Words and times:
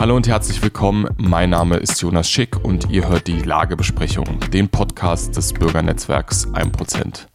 Hallo 0.00 0.16
und 0.16 0.26
herzlich 0.26 0.62
willkommen. 0.62 1.06
Mein 1.18 1.50
Name 1.50 1.76
ist 1.76 2.00
Jonas 2.00 2.30
Schick 2.30 2.64
und 2.64 2.90
ihr 2.90 3.06
hört 3.06 3.26
die 3.26 3.42
Lagebesprechung, 3.42 4.40
den 4.50 4.70
Podcast 4.70 5.36
des 5.36 5.52
Bürgernetzwerks 5.52 6.48
1%. 6.48 7.26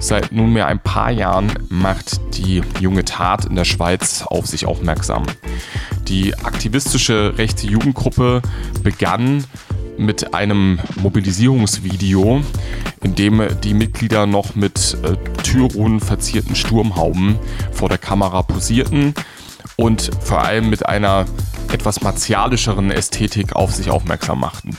Seit 0.00 0.32
nunmehr 0.32 0.66
ein 0.66 0.80
paar 0.80 1.12
Jahren 1.12 1.52
macht 1.68 2.20
die 2.36 2.60
junge 2.80 3.04
Tat 3.04 3.44
in 3.44 3.54
der 3.54 3.64
Schweiz 3.64 4.24
auf 4.26 4.48
sich 4.48 4.66
aufmerksam. 4.66 5.22
Die 6.08 6.34
aktivistische 6.34 7.38
rechte 7.38 7.68
Jugendgruppe 7.68 8.42
begann 8.82 9.44
mit 9.96 10.34
einem 10.34 10.80
Mobilisierungsvideo, 11.00 12.42
in 13.04 13.14
dem 13.14 13.46
die 13.62 13.74
Mitglieder 13.74 14.26
noch 14.26 14.56
mit 14.56 14.96
äh, 15.04 15.14
Tyronen 15.44 16.00
verzierten 16.00 16.56
Sturmhauben 16.56 17.38
vor 17.70 17.88
der 17.88 17.98
Kamera 17.98 18.42
posierten 18.42 19.14
und 19.76 20.10
vor 20.20 20.42
allem 20.42 20.68
mit 20.68 20.84
einer 20.86 21.26
etwas 21.72 22.02
martialischeren 22.02 22.90
Ästhetik 22.90 23.56
auf 23.56 23.72
sich 23.72 23.90
aufmerksam 23.90 24.40
machten. 24.40 24.76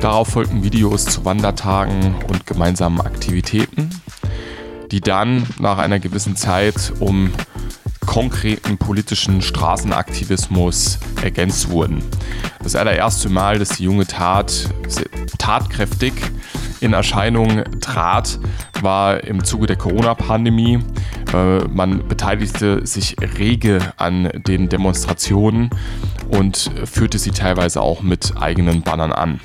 Darauf 0.00 0.28
folgten 0.28 0.62
Videos 0.62 1.06
zu 1.06 1.24
Wandertagen 1.24 2.14
und 2.28 2.46
gemeinsamen 2.46 3.00
Aktivitäten, 3.00 3.90
die 4.90 5.00
dann 5.00 5.46
nach 5.58 5.78
einer 5.78 5.98
gewissen 5.98 6.36
Zeit 6.36 6.92
um 7.00 7.32
konkreten 8.06 8.76
politischen 8.76 9.40
Straßenaktivismus 9.40 10.98
ergänzt 11.22 11.70
wurden. 11.70 12.02
Das 12.62 12.76
allererste 12.76 13.28
Mal, 13.28 13.58
dass 13.58 13.70
die 13.70 13.84
junge 13.84 14.06
Tat 14.06 14.68
tatkräftig 15.38 16.12
in 16.84 16.92
Erscheinung 16.92 17.64
trat, 17.80 18.38
war 18.80 19.24
im 19.24 19.42
Zuge 19.42 19.66
der 19.66 19.76
Corona-Pandemie. 19.76 20.80
Äh, 21.32 21.64
man 21.68 22.06
beteiligte 22.06 22.86
sich 22.86 23.16
rege 23.38 23.78
an 23.96 24.30
den 24.46 24.68
Demonstrationen 24.68 25.70
und 26.28 26.70
führte 26.84 27.18
sie 27.18 27.30
teilweise 27.30 27.80
auch 27.80 28.02
mit 28.02 28.34
eigenen 28.38 28.82
Bannern 28.82 29.12
an. 29.12 29.40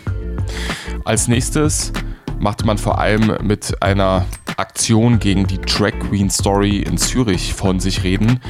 Als 1.05 1.27
nächstes 1.27 1.93
machte 2.39 2.65
man 2.65 2.77
vor 2.77 2.99
allem 2.99 3.37
mit 3.41 3.81
einer 3.81 4.25
Aktion 4.57 5.19
gegen 5.19 5.47
die 5.47 5.59
Drag 5.59 5.93
Queen 5.99 6.29
Story 6.29 6.79
in 6.79 6.97
Zürich 6.97 7.53
von 7.53 7.79
sich 7.79 8.03
reden, 8.03 8.41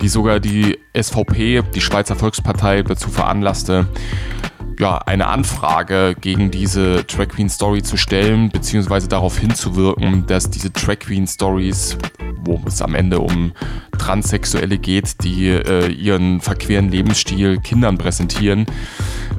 die 0.00 0.08
sogar 0.08 0.40
die 0.40 0.78
SVP, 0.98 1.62
die 1.74 1.80
Schweizer 1.80 2.16
Volkspartei, 2.16 2.82
dazu 2.82 3.10
veranlasste, 3.10 3.86
ja, 4.78 4.98
eine 4.98 5.26
Anfrage 5.26 6.14
gegen 6.20 6.50
diese 6.50 7.04
Drag 7.04 7.28
Queen 7.28 7.48
Story 7.48 7.82
zu 7.82 7.96
stellen, 7.96 8.50
beziehungsweise 8.50 9.08
darauf 9.08 9.38
hinzuwirken, 9.38 10.26
dass 10.26 10.50
diese 10.50 10.70
Drag 10.70 11.00
Queen 11.00 11.26
Stories, 11.26 11.98
wo 12.42 12.62
es 12.66 12.80
am 12.80 12.94
Ende 12.94 13.18
um 13.18 13.52
Transsexuelle 13.98 14.78
geht, 14.78 15.24
die 15.24 15.48
äh, 15.48 15.88
ihren 15.90 16.40
verqueren 16.40 16.90
Lebensstil 16.90 17.58
Kindern 17.58 17.98
präsentieren, 17.98 18.66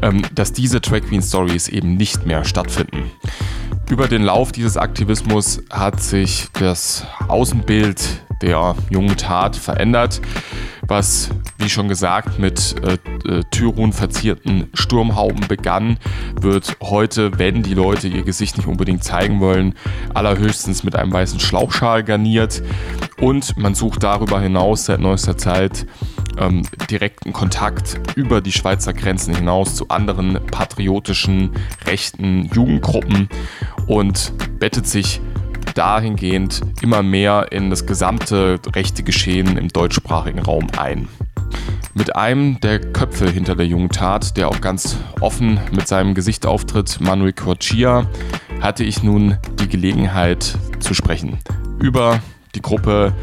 ähm, 0.01 0.21
dass 0.35 0.51
diese 0.51 0.81
Drag 0.81 1.01
Queen 1.01 1.21
Stories 1.21 1.69
eben 1.69 1.95
nicht 1.95 2.25
mehr 2.25 2.43
stattfinden. 2.43 3.09
Über 3.89 4.07
den 4.07 4.23
Lauf 4.23 4.51
dieses 4.51 4.77
Aktivismus 4.77 5.61
hat 5.69 6.01
sich 6.01 6.47
das 6.53 7.07
Außenbild 7.27 8.01
der 8.41 8.75
jungen 8.89 9.17
Tat 9.17 9.55
verändert 9.55 10.21
was, 10.89 11.29
wie 11.57 11.69
schon 11.69 11.87
gesagt, 11.87 12.39
mit 12.39 12.75
äh, 12.83 12.97
äh, 13.25 13.43
Tyrun 13.51 13.93
verzierten 13.93 14.69
Sturmhauben 14.73 15.47
begann, 15.47 15.97
wird 16.39 16.77
heute, 16.81 17.37
wenn 17.39 17.63
die 17.63 17.73
Leute 17.73 18.07
ihr 18.07 18.23
Gesicht 18.23 18.57
nicht 18.57 18.67
unbedingt 18.67 19.03
zeigen 19.03 19.39
wollen, 19.39 19.75
allerhöchstens 20.13 20.83
mit 20.83 20.95
einem 20.95 21.11
weißen 21.11 21.39
Schlauchschal 21.39 22.03
garniert. 22.03 22.61
Und 23.19 23.57
man 23.57 23.75
sucht 23.75 24.03
darüber 24.03 24.39
hinaus 24.39 24.85
seit 24.85 24.99
neuester 24.99 25.37
Zeit 25.37 25.85
ähm, 26.37 26.63
direkten 26.89 27.33
Kontakt 27.33 27.99
über 28.15 28.41
die 28.41 28.51
Schweizer 28.51 28.93
Grenzen 28.93 29.35
hinaus 29.35 29.75
zu 29.75 29.89
anderen 29.89 30.39
patriotischen 30.51 31.51
rechten 31.85 32.45
Jugendgruppen 32.53 33.29
und 33.87 34.33
bettet 34.59 34.87
sich 34.87 35.21
dahingehend 35.75 36.61
immer 36.81 37.03
mehr 37.03 37.47
in 37.51 37.69
das 37.69 37.85
gesamte 37.85 38.59
rechte 38.73 39.03
Geschehen 39.03 39.57
im 39.57 39.67
deutschsprachigen 39.69 40.39
Raum 40.39 40.67
ein. 40.77 41.07
Mit 41.93 42.15
einem 42.15 42.59
der 42.61 42.79
Köpfe 42.79 43.29
hinter 43.29 43.55
der 43.55 43.67
jungen 43.67 43.89
Tat, 43.89 44.37
der 44.37 44.47
auch 44.47 44.61
ganz 44.61 44.97
offen 45.19 45.59
mit 45.71 45.87
seinem 45.87 46.13
Gesicht 46.13 46.45
auftritt, 46.45 46.99
Manuel 47.01 47.33
Corchia, 47.33 48.07
hatte 48.61 48.83
ich 48.83 49.03
nun 49.03 49.37
die 49.59 49.67
Gelegenheit 49.67 50.57
zu 50.79 50.93
sprechen. 50.93 51.39
Über 51.79 52.19
die 52.55 52.61
Gruppe, 52.61 53.13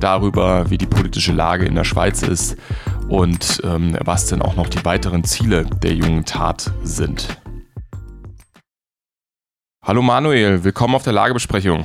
darüber, 0.00 0.70
wie 0.70 0.78
die 0.78 0.86
politische 0.86 1.32
Lage 1.32 1.66
in 1.66 1.74
der 1.74 1.84
Schweiz 1.84 2.22
ist 2.22 2.56
und 3.08 3.60
ähm, 3.64 3.96
was 4.04 4.26
denn 4.26 4.42
auch 4.42 4.56
noch 4.56 4.68
die 4.68 4.84
weiteren 4.84 5.24
Ziele 5.24 5.64
der 5.82 5.94
jungen 5.94 6.24
Tat 6.24 6.70
sind. 6.82 7.28
Hallo 9.84 10.02
Manuel, 10.02 10.64
willkommen 10.64 10.94
auf 10.94 11.02
der 11.02 11.12
Lagebesprechung. 11.12 11.84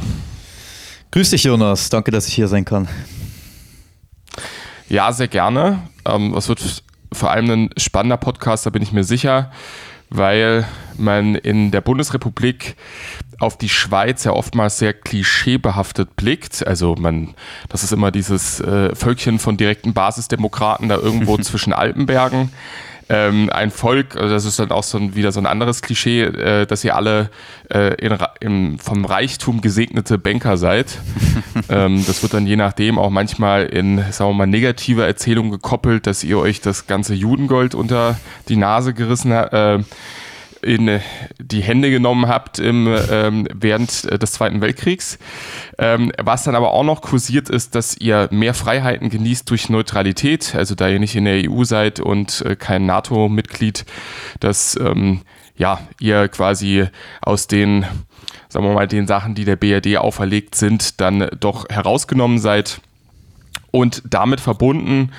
Grüß 1.11 1.29
dich 1.29 1.43
Jonas, 1.43 1.89
danke, 1.89 2.11
dass 2.11 2.27
ich 2.27 2.33
hier 2.33 2.47
sein 2.47 2.65
kann. 2.65 2.87
Ja, 4.89 5.11
sehr 5.11 5.27
gerne. 5.27 5.81
Ähm, 6.05 6.33
es 6.35 6.49
wird 6.49 6.83
vor 7.11 7.31
allem 7.31 7.49
ein 7.49 7.69
spannender 7.77 8.17
Podcast, 8.17 8.65
da 8.65 8.69
bin 8.69 8.81
ich 8.81 8.91
mir 8.91 9.03
sicher, 9.03 9.51
weil 10.09 10.65
man 10.97 11.35
in 11.35 11.71
der 11.71 11.81
Bundesrepublik 11.81 12.75
auf 13.39 13.57
die 13.57 13.69
Schweiz 13.69 14.23
ja 14.23 14.31
oftmals 14.31 14.77
sehr 14.77 14.93
klischeebehaftet 14.93 16.15
blickt. 16.15 16.65
Also 16.65 16.95
man, 16.95 17.33
das 17.69 17.83
ist 17.83 17.91
immer 17.91 18.11
dieses 18.11 18.59
äh, 18.59 18.95
Völkchen 18.95 19.39
von 19.39 19.57
direkten 19.57 19.93
Basisdemokraten 19.93 20.89
da 20.89 20.95
irgendwo 20.95 21.37
zwischen 21.39 21.73
Alpenbergen 21.73 22.51
ähm, 23.07 23.49
ein 23.51 23.69
Volk, 23.69 24.15
also 24.15 24.33
das 24.33 24.45
ist 24.45 24.57
dann 24.57 24.71
auch 24.71 24.83
so 24.83 24.97
ein, 24.97 25.15
wieder 25.15 25.31
so 25.31 25.39
ein 25.39 25.45
anderes 25.45 25.81
Klischee, 25.81 26.23
äh, 26.23 26.65
dass 26.65 26.83
ihr 26.83 26.95
alle 26.95 27.29
äh, 27.71 27.93
in, 27.95 28.17
in, 28.39 28.79
vom 28.79 29.05
Reichtum 29.05 29.61
gesegnete 29.61 30.17
Banker 30.17 30.57
seid. 30.57 30.99
ähm, 31.69 32.03
das 32.07 32.23
wird 32.23 32.33
dann 32.33 32.47
je 32.47 32.55
nachdem 32.55 32.97
auch 32.97 33.11
manchmal 33.11 33.65
in, 33.65 33.99
sagen 34.11 34.31
wir 34.31 34.33
mal, 34.33 34.47
negative 34.47 35.05
Erzählungen 35.05 35.51
gekoppelt, 35.51 36.07
dass 36.07 36.23
ihr 36.23 36.39
euch 36.39 36.61
das 36.61 36.87
ganze 36.87 37.13
Judengold 37.13 37.75
unter 37.75 38.17
die 38.49 38.55
Nase 38.55 38.93
gerissen 38.93 39.33
habt. 39.33 39.53
Äh, 39.53 39.83
in 40.65 40.87
äh, 40.87 40.99
die 41.39 41.61
Hände 41.61 41.91
genommen 41.91 42.27
habt 42.27 42.59
im, 42.59 42.87
ähm, 43.11 43.47
während 43.53 44.05
äh, 44.05 44.17
des 44.17 44.33
Zweiten 44.33 44.61
Weltkriegs. 44.61 45.19
Ähm, 45.77 46.11
was 46.17 46.43
dann 46.43 46.55
aber 46.55 46.71
auch 46.71 46.83
noch 46.83 47.01
kursiert 47.01 47.49
ist, 47.49 47.75
dass 47.75 47.95
ihr 47.95 48.27
mehr 48.31 48.53
Freiheiten 48.53 49.09
genießt 49.09 49.49
durch 49.49 49.69
Neutralität, 49.69 50.55
also 50.55 50.73
da 50.75 50.89
ihr 50.89 50.99
nicht 50.99 51.15
in 51.15 51.25
der 51.25 51.49
EU 51.49 51.63
seid 51.63 51.99
und 51.99 52.41
äh, 52.41 52.55
kein 52.55 52.85
NATO-Mitglied, 52.85 53.85
dass 54.39 54.75
ähm, 54.77 55.21
ja, 55.55 55.79
ihr 55.99 56.27
quasi 56.27 56.87
aus 57.21 57.47
den, 57.47 57.85
sagen 58.49 58.65
wir 58.65 58.73
mal, 58.73 58.87
den 58.87 59.07
Sachen, 59.07 59.35
die 59.35 59.45
der 59.45 59.55
BRD 59.55 59.97
auferlegt 59.97 60.55
sind, 60.55 60.99
dann 60.99 61.29
doch 61.39 61.69
herausgenommen 61.69 62.39
seid 62.39 62.81
und 63.71 64.01
damit 64.05 64.41
verbunden 64.41 65.11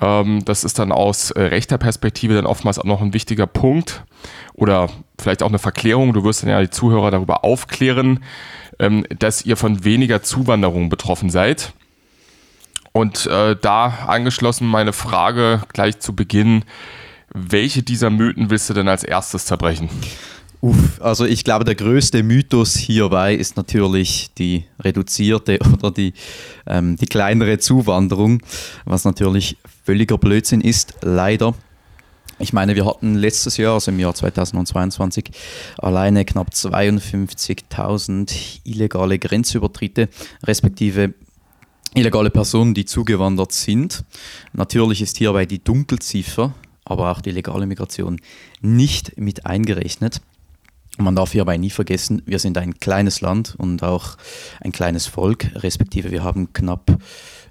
ähm, 0.00 0.44
das 0.44 0.64
ist 0.64 0.78
dann 0.78 0.92
aus 0.92 1.30
äh, 1.30 1.42
rechter 1.42 1.78
Perspektive 1.78 2.34
dann 2.34 2.46
oftmals 2.46 2.78
auch 2.78 2.84
noch 2.84 3.00
ein 3.00 3.14
wichtiger 3.14 3.46
Punkt 3.46 4.04
oder 4.54 4.88
vielleicht 5.18 5.42
auch 5.42 5.48
eine 5.48 5.58
Verklärung. 5.58 6.12
Du 6.12 6.24
wirst 6.24 6.42
dann 6.42 6.50
ja 6.50 6.60
die 6.60 6.70
Zuhörer 6.70 7.10
darüber 7.10 7.44
aufklären, 7.44 8.22
ähm, 8.78 9.06
dass 9.18 9.44
ihr 9.44 9.56
von 9.56 9.84
weniger 9.84 10.22
Zuwanderung 10.22 10.88
betroffen 10.88 11.30
seid. 11.30 11.72
Und 12.92 13.26
äh, 13.26 13.56
da 13.60 13.86
angeschlossen 14.06 14.66
meine 14.66 14.92
Frage 14.92 15.62
gleich 15.72 15.98
zu 15.98 16.16
Beginn, 16.16 16.64
welche 17.32 17.82
dieser 17.82 18.08
Mythen 18.10 18.48
willst 18.48 18.70
du 18.70 18.74
denn 18.74 18.88
als 18.88 19.04
erstes 19.04 19.44
zerbrechen? 19.44 19.90
Uff, 20.60 21.00
also 21.00 21.26
ich 21.26 21.44
glaube, 21.44 21.64
der 21.64 21.74
größte 21.74 22.22
Mythos 22.22 22.76
hierbei 22.76 23.34
ist 23.34 23.56
natürlich 23.56 24.30
die 24.38 24.64
reduzierte 24.80 25.58
oder 25.72 25.90
die, 25.90 26.14
ähm, 26.66 26.96
die 26.96 27.06
kleinere 27.06 27.58
Zuwanderung, 27.58 28.42
was 28.84 29.04
natürlich 29.04 29.56
völliger 29.84 30.18
Blödsinn 30.18 30.60
ist, 30.60 30.94
leider. 31.02 31.54
Ich 32.38 32.52
meine, 32.52 32.74
wir 32.74 32.84
hatten 32.84 33.14
letztes 33.14 33.56
Jahr, 33.56 33.72
also 33.74 33.90
im 33.90 33.98
Jahr 33.98 34.14
2022, 34.14 35.30
alleine 35.78 36.26
knapp 36.26 36.50
52.000 36.50 38.60
illegale 38.64 39.18
Grenzübertritte, 39.18 40.10
respektive 40.44 41.14
illegale 41.94 42.28
Personen, 42.30 42.74
die 42.74 42.84
zugewandert 42.84 43.52
sind. 43.52 44.04
Natürlich 44.52 45.00
ist 45.00 45.16
hierbei 45.16 45.46
die 45.46 45.64
Dunkelziffer, 45.64 46.52
aber 46.84 47.10
auch 47.10 47.22
die 47.22 47.30
legale 47.30 47.66
Migration 47.66 48.20
nicht 48.60 49.18
mit 49.18 49.46
eingerechnet. 49.46 50.20
Man 50.98 51.14
darf 51.14 51.32
hierbei 51.32 51.58
nie 51.58 51.70
vergessen, 51.70 52.22
wir 52.24 52.38
sind 52.38 52.56
ein 52.56 52.78
kleines 52.80 53.20
Land 53.20 53.54
und 53.58 53.82
auch 53.82 54.16
ein 54.60 54.72
kleines 54.72 55.06
Volk, 55.06 55.50
respektive 55.54 56.10
wir 56.10 56.24
haben 56.24 56.52
knapp, 56.54 56.98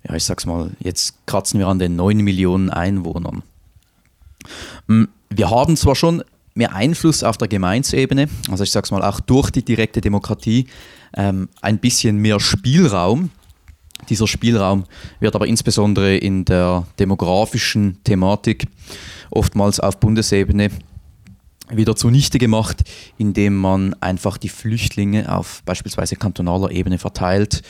ja, 0.07 0.15
ich 0.15 0.24
sag's 0.24 0.45
mal, 0.45 0.71
jetzt 0.80 1.25
kratzen 1.27 1.59
wir 1.59 1.68
an 1.68 1.77
den 1.77 1.95
9 1.95 2.18
Millionen 2.18 2.71
Einwohnern. 2.71 3.44
Mm, 4.88 5.06
wir 5.30 5.50
haben 5.50 5.77
zwar 5.77 5.95
schon 5.95 6.24
mehr 6.56 6.74
Einfluss 6.74 7.24
auf 7.24 7.38
der 7.38 7.47
Gemeinsebene, 7.47 8.30
also 8.50 8.63
ich 8.63 8.71
sag's 8.71 8.89
mal 8.89 9.03
auch 9.03 9.19
durch 9.19 9.51
die 9.51 9.63
direkte 9.63 10.01
Demokratie, 10.01 10.68
ähm, 11.15 11.50
ein 11.62 11.77
bisschen 11.80 12.18
mehr 12.18 12.39
Spielraum, 12.39 13.30
Dieser 14.09 14.27
Spielraum 14.27 14.83
wird 15.19 15.36
aber 15.36 15.48
insbesondere 15.48 16.18
in 16.18 16.45
der 16.45 16.86
demografischen 17.00 18.03
Thematik 18.03 18.68
oftmals 19.31 19.80
auf 19.80 20.00
Bundesebene 20.00 20.69
wieder 21.69 21.95
zunichte 21.95 22.38
gemacht, 22.38 22.83
indem 23.17 23.56
man 23.56 23.94
einfach 24.01 24.38
die 24.38 24.50
Flüchtlinge 24.50 25.35
auf 25.35 25.63
beispielsweise 25.63 26.15
kantonaler 26.15 26.71
Ebene 26.71 26.97
verteilt 26.97 27.62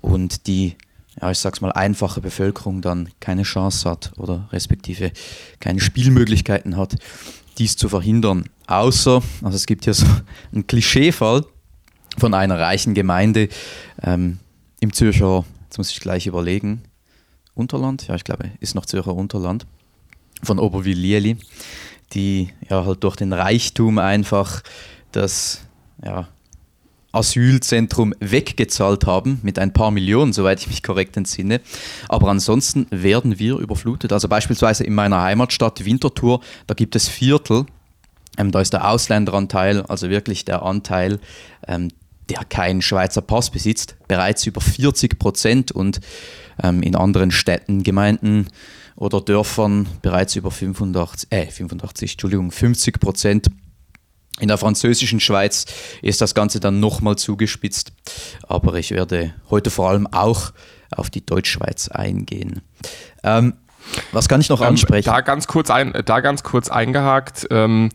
und 0.00 0.46
die, 0.46 0.76
ja, 1.20 1.30
ich 1.30 1.38
sag's 1.38 1.60
mal, 1.60 1.72
einfache 1.72 2.20
Bevölkerung 2.20 2.80
dann 2.80 3.08
keine 3.20 3.42
Chance 3.42 3.88
hat 3.88 4.12
oder 4.16 4.48
respektive 4.52 5.12
keine 5.60 5.80
Spielmöglichkeiten 5.80 6.76
hat, 6.76 6.96
dies 7.58 7.76
zu 7.76 7.88
verhindern. 7.88 8.44
Außer, 8.66 9.22
also 9.42 9.56
es 9.56 9.66
gibt 9.66 9.84
hier 9.84 9.94
so 9.94 10.06
einen 10.52 10.66
Klischeefall 10.66 11.44
von 12.18 12.34
einer 12.34 12.58
reichen 12.58 12.94
Gemeinde 12.94 13.48
ähm, 14.02 14.38
im 14.80 14.92
Zürcher, 14.92 15.44
jetzt 15.64 15.78
muss 15.78 15.90
ich 15.90 16.00
gleich 16.00 16.26
überlegen, 16.26 16.82
Unterland, 17.54 18.06
ja, 18.08 18.16
ich 18.16 18.24
glaube, 18.24 18.50
ist 18.60 18.74
noch 18.74 18.86
Zürcher 18.86 19.14
Unterland, 19.14 19.66
von 20.42 20.58
Oberwil-Lieli 20.58 21.38
die 22.12 22.50
ja 22.68 22.84
halt 22.84 23.02
durch 23.02 23.16
den 23.16 23.32
Reichtum 23.32 23.98
einfach 23.98 24.62
das 25.12 25.62
ja, 26.04 26.28
Asylzentrum 27.14 28.14
weggezahlt 28.20 29.06
haben 29.06 29.38
mit 29.42 29.58
ein 29.58 29.72
paar 29.72 29.90
Millionen, 29.90 30.32
soweit 30.32 30.60
ich 30.60 30.66
mich 30.66 30.82
korrekt 30.82 31.16
entsinne. 31.16 31.60
Aber 32.08 32.28
ansonsten 32.28 32.86
werden 32.90 33.38
wir 33.38 33.56
überflutet. 33.58 34.12
Also 34.12 34.28
beispielsweise 34.28 34.84
in 34.84 34.94
meiner 34.94 35.22
Heimatstadt 35.22 35.84
Winterthur, 35.84 36.40
da 36.66 36.74
gibt 36.74 36.96
es 36.96 37.08
Viertel, 37.08 37.66
ähm, 38.36 38.50
da 38.50 38.60
ist 38.60 38.72
der 38.72 38.88
Ausländeranteil, 38.88 39.82
also 39.82 40.10
wirklich 40.10 40.44
der 40.44 40.62
Anteil, 40.62 41.20
ähm, 41.68 41.90
der 42.28 42.44
keinen 42.44 42.82
Schweizer 42.82 43.20
Pass 43.20 43.50
besitzt, 43.50 43.96
bereits 44.08 44.46
über 44.46 44.60
40 44.60 45.18
Prozent 45.18 45.72
und 45.72 46.00
ähm, 46.62 46.82
in 46.82 46.96
anderen 46.96 47.30
Städten, 47.30 47.82
Gemeinden, 47.82 48.48
oder 48.96 49.20
Dörfern 49.20 49.86
bereits 50.02 50.36
über 50.36 50.50
85, 50.50 51.32
äh, 51.32 51.46
85, 51.46 52.12
Entschuldigung, 52.12 52.50
50 52.50 53.00
Prozent. 53.00 53.46
In 54.40 54.48
der 54.48 54.58
französischen 54.58 55.20
Schweiz 55.20 55.64
ist 56.02 56.20
das 56.20 56.34
Ganze 56.34 56.58
dann 56.58 56.80
nochmal 56.80 57.16
zugespitzt, 57.16 57.92
aber 58.42 58.74
ich 58.74 58.90
werde 58.90 59.32
heute 59.48 59.70
vor 59.70 59.90
allem 59.90 60.08
auch 60.08 60.52
auf 60.90 61.08
die 61.08 61.24
Deutschschweiz 61.24 61.88
eingehen. 61.88 62.60
Ähm, 63.22 63.54
was 64.12 64.28
kann 64.28 64.40
ich 64.40 64.48
noch 64.48 64.60
ähm, 64.60 64.68
ansprechen? 64.68 65.06
Da 65.06 65.20
ganz 65.20 65.46
kurz, 65.46 65.70
ein, 65.70 65.92
da 66.04 66.20
ganz 66.20 66.42
kurz 66.42 66.68
eingehakt. 66.68 67.46
Ähm, 67.50 67.90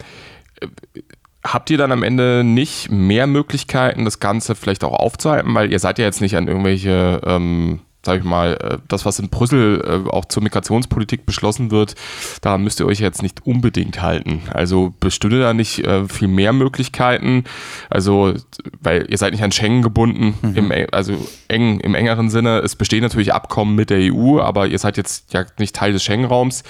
habt 1.44 1.70
ihr 1.70 1.78
dann 1.78 1.92
am 1.92 2.04
Ende 2.04 2.44
nicht 2.44 2.90
mehr 2.90 3.28
Möglichkeiten, 3.28 4.06
das 4.06 4.20
Ganze 4.20 4.56
vielleicht 4.56 4.84
auch 4.84 4.94
aufzuhalten? 4.94 5.54
Weil 5.54 5.72
ihr 5.72 5.80
seid 5.80 6.00
ja 6.00 6.06
jetzt 6.06 6.22
nicht 6.22 6.38
an 6.38 6.48
irgendwelche 6.48 7.22
ähm, 7.26 7.82
sage 8.06 8.20
ich 8.20 8.26
mal, 8.26 8.54
äh, 8.54 8.78
das, 8.88 9.06
was 9.06 9.20
in 9.20 9.30
Brüssel 9.30 9.84
äh, 9.86 10.10
auch 10.10 10.26
zur 10.26 10.42
Migrationspolitik 10.44 11.26
beschlossen 11.26 11.70
wird, 11.70 11.96
da 12.42 12.58
müsst 12.58 12.80
ihr 12.80 12.86
euch 12.86 13.00
jetzt 13.00 13.22
nicht 13.22 13.46
unbedingt 13.46 14.02
halten. 14.02 14.42
Also 14.52 14.94
bestünde 15.00 15.40
da 15.40 15.54
nicht 15.54 15.80
äh, 15.80 16.08
viel 16.08 16.30
mehr 16.30 16.54
Möglichkeiten. 16.54 17.44
Also, 17.90 18.34
weil 18.82 19.06
ihr 19.10 19.18
seid 19.18 19.34
nicht 19.34 19.44
an 19.44 19.52
Schengen 19.52 19.82
gebunden, 19.82 20.36
mhm. 20.42 20.56
im, 20.56 20.88
also 20.92 21.14
eng, 21.50 21.80
im 21.82 21.94
engeren 21.94 22.30
Sinne. 22.30 22.60
Es 22.60 22.76
bestehen 22.76 23.02
natürlich 23.02 23.34
Abkommen 23.34 23.76
mit 23.76 23.90
der 23.90 24.14
EU, 24.14 24.40
aber 24.40 24.68
ihr 24.68 24.80
seid 24.80 24.96
jetzt 24.96 25.34
ja 25.34 25.46
nicht 25.58 25.76
Teil 25.76 25.92
des 25.92 26.04
Schengen-Raums. 26.04 26.64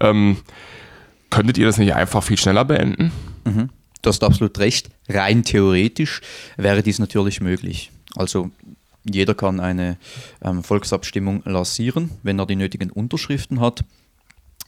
Ähm, 0.00 0.38
könntet 1.30 1.58
ihr 1.58 1.66
das 1.66 1.78
nicht 1.78 1.94
einfach 1.94 2.22
viel 2.24 2.38
schneller 2.38 2.64
beenden? 2.64 3.12
Mhm. 3.44 3.70
Du 4.02 4.08
hast 4.08 4.24
absolut 4.24 4.58
recht. 4.58 4.90
Rein 5.08 5.44
theoretisch 5.44 6.22
wäre 6.56 6.82
dies 6.82 6.98
natürlich 6.98 7.40
möglich. 7.40 7.92
Also 8.16 8.50
jeder 9.04 9.34
kann 9.34 9.60
eine 9.60 9.98
ähm, 10.42 10.62
Volksabstimmung 10.62 11.42
lancieren, 11.44 12.10
wenn 12.22 12.38
er 12.38 12.46
die 12.46 12.56
nötigen 12.56 12.90
Unterschriften 12.90 13.60
hat. 13.60 13.84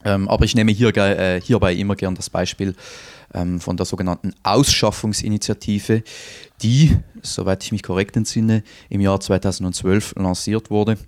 Ähm, 0.04 0.28
aber 0.28 0.44
ich 0.44 0.54
nehme 0.54 0.72
hier, 0.72 0.94
äh, 0.96 1.40
hierbei 1.40 1.74
immer 1.74 1.96
gern 1.96 2.14
das 2.14 2.28
Beispiel 2.30 2.74
ähm, 3.32 3.60
von 3.60 3.76
der 3.76 3.86
sogenannten 3.86 4.34
Ausschaffungsinitiative, 4.42 6.02
die, 6.62 6.96
soweit 7.22 7.64
ich 7.64 7.72
mich 7.72 7.82
korrekt 7.82 8.16
entsinne, 8.16 8.62
im 8.90 9.00
Jahr 9.00 9.20
2012 9.20 10.14
lanciert 10.16 10.70
wurde. 10.70 10.98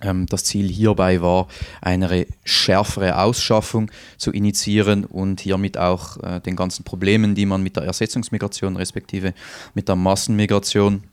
Ähm, 0.00 0.26
das 0.26 0.44
Ziel 0.44 0.68
hierbei 0.68 1.22
war, 1.22 1.46
eine 1.80 2.26
schärfere 2.44 3.18
Ausschaffung 3.18 3.90
zu 4.16 4.32
initiieren 4.32 5.04
und 5.04 5.40
hiermit 5.40 5.78
auch 5.78 6.16
äh, 6.22 6.40
den 6.40 6.56
ganzen 6.56 6.84
Problemen, 6.84 7.34
die 7.34 7.46
man 7.46 7.62
mit 7.62 7.76
der 7.76 7.84
Ersetzungsmigration 7.84 8.76
respektive 8.76 9.32
mit 9.74 9.88
der 9.88 9.96
Massenmigration 9.96 11.04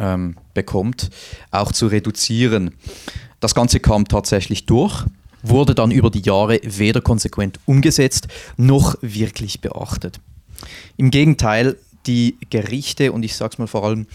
ähm, 0.00 0.36
bekommt, 0.54 1.10
auch 1.50 1.70
zu 1.70 1.86
reduzieren. 1.86 2.74
Das 3.38 3.54
Ganze 3.54 3.78
kam 3.78 4.08
tatsächlich 4.08 4.66
durch, 4.66 5.04
wurde 5.42 5.74
dann 5.74 5.90
über 5.90 6.10
die 6.10 6.22
Jahre 6.22 6.60
weder 6.62 7.00
konsequent 7.00 7.60
umgesetzt 7.66 8.28
noch 8.56 8.96
wirklich 9.02 9.60
beachtet. 9.60 10.20
Im 10.96 11.10
Gegenteil, 11.10 11.76
die 12.06 12.36
Gerichte, 12.50 13.12
und 13.12 13.22
ich 13.22 13.36
sage 13.36 13.52
es 13.52 13.58
mal 13.58 13.66
vor 13.66 13.84
allem 13.84 14.06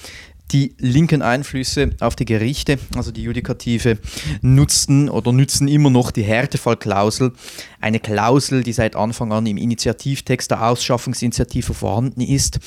die 0.52 0.76
linken 0.78 1.24
Einflüsse 1.24 1.92
auf 2.00 2.16
die 2.16 2.26
Gerichte, 2.26 2.78
also 2.96 3.12
die 3.12 3.24
Judikative, 3.24 3.98
nutzten 4.42 5.10
oder 5.10 5.32
nützen 5.32 5.68
immer 5.68 5.90
noch 5.90 6.12
die 6.12 6.24
Härtefallklausel, 6.24 7.34
eine 7.82 8.00
Klausel, 8.00 8.64
die 8.64 8.74
seit 8.74 8.96
Anfang 8.96 9.32
an 9.32 9.48
im 9.48 9.58
Initiativtext 9.58 10.52
der 10.52 10.68
Ausschaffungsinitiative 10.68 11.74
vorhanden 11.74 12.22
ist, 12.22 12.60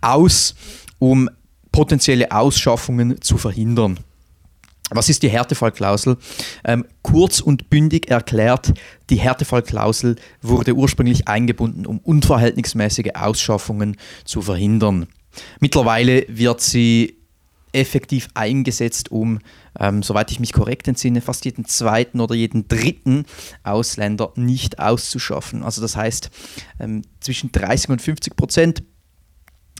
aus, 0.00 0.54
um 1.00 1.28
potenzielle 1.74 2.30
Ausschaffungen 2.30 3.20
zu 3.20 3.36
verhindern. 3.36 3.98
Was 4.90 5.08
ist 5.08 5.24
die 5.24 5.28
Härtefallklausel? 5.28 6.18
Ähm, 6.64 6.84
kurz 7.02 7.40
und 7.40 7.68
bündig 7.68 8.08
erklärt, 8.08 8.72
die 9.10 9.16
Härtefallklausel 9.16 10.14
wurde 10.40 10.76
ursprünglich 10.76 11.26
eingebunden, 11.26 11.84
um 11.84 11.98
unverhältnismäßige 11.98 13.16
Ausschaffungen 13.16 13.96
zu 14.24 14.40
verhindern. 14.40 15.08
Mittlerweile 15.58 16.24
wird 16.28 16.60
sie 16.60 17.18
effektiv 17.72 18.28
eingesetzt, 18.34 19.10
um, 19.10 19.40
ähm, 19.80 20.04
soweit 20.04 20.30
ich 20.30 20.38
mich 20.38 20.52
korrekt 20.52 20.86
entsinne, 20.86 21.20
fast 21.22 21.44
jeden 21.44 21.64
zweiten 21.64 22.20
oder 22.20 22.36
jeden 22.36 22.68
dritten 22.68 23.24
Ausländer 23.64 24.32
nicht 24.36 24.78
auszuschaffen. 24.78 25.64
Also 25.64 25.82
das 25.82 25.96
heißt, 25.96 26.30
ähm, 26.78 27.02
zwischen 27.18 27.50
30 27.50 27.90
und 27.90 28.00
50 28.00 28.36
Prozent 28.36 28.84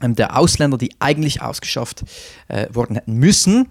der 0.03 0.37
Ausländer, 0.37 0.79
die 0.79 0.91
eigentlich 0.99 1.43
ausgeschafft 1.43 2.05
äh, 2.49 2.67
worden 2.73 2.97
hätten 2.97 3.15
müssen, 3.15 3.69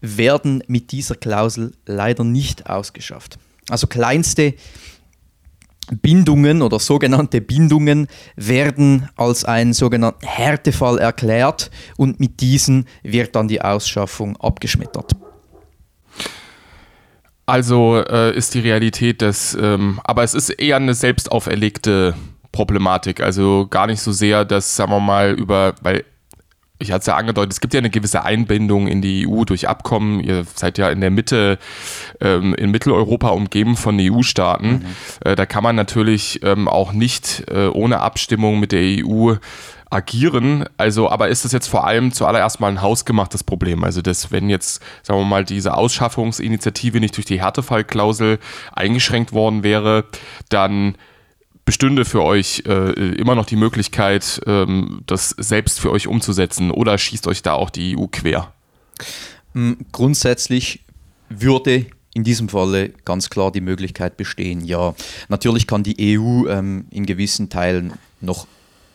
werden 0.00 0.62
mit 0.66 0.92
dieser 0.92 1.14
Klausel 1.14 1.72
leider 1.86 2.24
nicht 2.24 2.68
ausgeschafft. 2.68 3.38
Also 3.68 3.86
kleinste 3.86 4.54
Bindungen 5.90 6.62
oder 6.62 6.78
sogenannte 6.78 7.40
Bindungen 7.40 8.08
werden 8.36 9.08
als 9.16 9.44
ein 9.44 9.72
sogenannter 9.72 10.26
Härtefall 10.26 10.98
erklärt 10.98 11.70
und 11.96 12.20
mit 12.20 12.40
diesen 12.40 12.86
wird 13.02 13.34
dann 13.34 13.48
die 13.48 13.62
Ausschaffung 13.62 14.36
abgeschmettert. 14.36 15.12
Also 17.46 17.96
äh, 17.96 18.36
ist 18.36 18.52
die 18.52 18.60
Realität 18.60 19.22
das, 19.22 19.56
ähm, 19.58 20.00
aber 20.04 20.22
es 20.22 20.34
ist 20.34 20.50
eher 20.50 20.76
eine 20.76 20.92
selbst 20.92 21.32
auferlegte 21.32 22.14
Problematik. 22.52 23.20
Also 23.20 23.66
gar 23.68 23.86
nicht 23.86 24.00
so 24.00 24.12
sehr, 24.12 24.44
dass, 24.44 24.76
sagen 24.76 24.92
wir 24.92 25.00
mal, 25.00 25.32
über, 25.32 25.74
weil 25.82 26.04
ich 26.80 26.92
hatte 26.92 27.00
es 27.00 27.06
ja 27.06 27.16
angedeutet, 27.16 27.52
es 27.52 27.60
gibt 27.60 27.74
ja 27.74 27.78
eine 27.78 27.90
gewisse 27.90 28.24
Einbindung 28.24 28.86
in 28.86 29.02
die 29.02 29.26
EU 29.28 29.44
durch 29.44 29.68
Abkommen. 29.68 30.20
Ihr 30.20 30.44
seid 30.54 30.78
ja 30.78 30.90
in 30.90 31.00
der 31.00 31.10
Mitte, 31.10 31.58
ähm, 32.20 32.54
in 32.54 32.70
Mitteleuropa 32.70 33.30
umgeben 33.30 33.76
von 33.76 33.98
EU-Staaten. 34.00 34.70
Mhm. 34.70 34.84
Äh, 35.24 35.34
da 35.34 35.44
kann 35.44 35.64
man 35.64 35.74
natürlich 35.74 36.40
ähm, 36.44 36.68
auch 36.68 36.92
nicht 36.92 37.44
äh, 37.50 37.66
ohne 37.66 38.00
Abstimmung 38.00 38.60
mit 38.60 38.70
der 38.70 39.04
EU 39.04 39.34
agieren. 39.90 40.66
Also, 40.76 41.10
aber 41.10 41.28
ist 41.28 41.44
das 41.44 41.52
jetzt 41.52 41.66
vor 41.66 41.86
allem 41.86 42.12
zuallererst 42.12 42.60
mal 42.60 42.68
ein 42.68 42.82
hausgemachtes 42.82 43.42
Problem? 43.42 43.82
Also, 43.82 44.00
dass 44.00 44.30
wenn 44.30 44.48
jetzt, 44.48 44.82
sagen 45.02 45.18
wir 45.18 45.26
mal, 45.26 45.44
diese 45.44 45.74
Ausschaffungsinitiative 45.74 47.00
nicht 47.00 47.16
durch 47.16 47.26
die 47.26 47.40
Härtefallklausel 47.40 48.38
eingeschränkt 48.72 49.32
worden 49.32 49.64
wäre, 49.64 50.04
dann 50.48 50.94
bestünde 51.68 52.06
für 52.06 52.22
euch 52.22 52.62
äh, 52.64 52.92
immer 53.16 53.34
noch 53.34 53.44
die 53.44 53.54
Möglichkeit, 53.54 54.40
ähm, 54.46 55.02
das 55.04 55.34
selbst 55.36 55.80
für 55.80 55.90
euch 55.90 56.06
umzusetzen 56.06 56.70
oder 56.70 56.96
schießt 56.96 57.26
euch 57.26 57.42
da 57.42 57.52
auch 57.52 57.68
die 57.68 57.94
EU 57.94 58.06
quer? 58.06 58.54
Mm, 59.52 59.72
grundsätzlich 59.92 60.80
würde 61.28 61.84
in 62.14 62.24
diesem 62.24 62.48
Falle 62.48 62.88
ganz 63.04 63.28
klar 63.28 63.52
die 63.52 63.60
Möglichkeit 63.60 64.16
bestehen, 64.16 64.64
ja. 64.64 64.94
Natürlich 65.28 65.66
kann 65.66 65.82
die 65.82 66.18
EU 66.18 66.46
ähm, 66.48 66.86
in 66.88 67.04
gewissen 67.04 67.50
Teilen 67.50 67.92
noch 68.22 68.46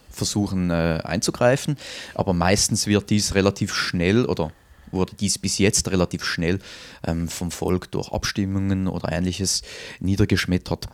versuchen 0.09 0.71
äh, 0.71 0.99
einzugreifen, 1.03 1.77
aber 2.15 2.33
meistens 2.33 2.87
wird 2.87 3.11
dies 3.11 3.35
relativ 3.35 3.71
schnell 3.75 4.25
oder 4.25 4.51
wurde 4.89 5.13
dies 5.19 5.37
bis 5.37 5.59
jetzt 5.59 5.91
relativ 5.91 6.23
schnell 6.23 6.57
ähm, 7.05 7.27
vom 7.27 7.51
Volk 7.51 7.91
durch 7.91 8.11
Abstimmungen 8.11 8.87
oder 8.87 9.11
ähnliches 9.11 9.61
niedergeschmettert. 9.99 10.87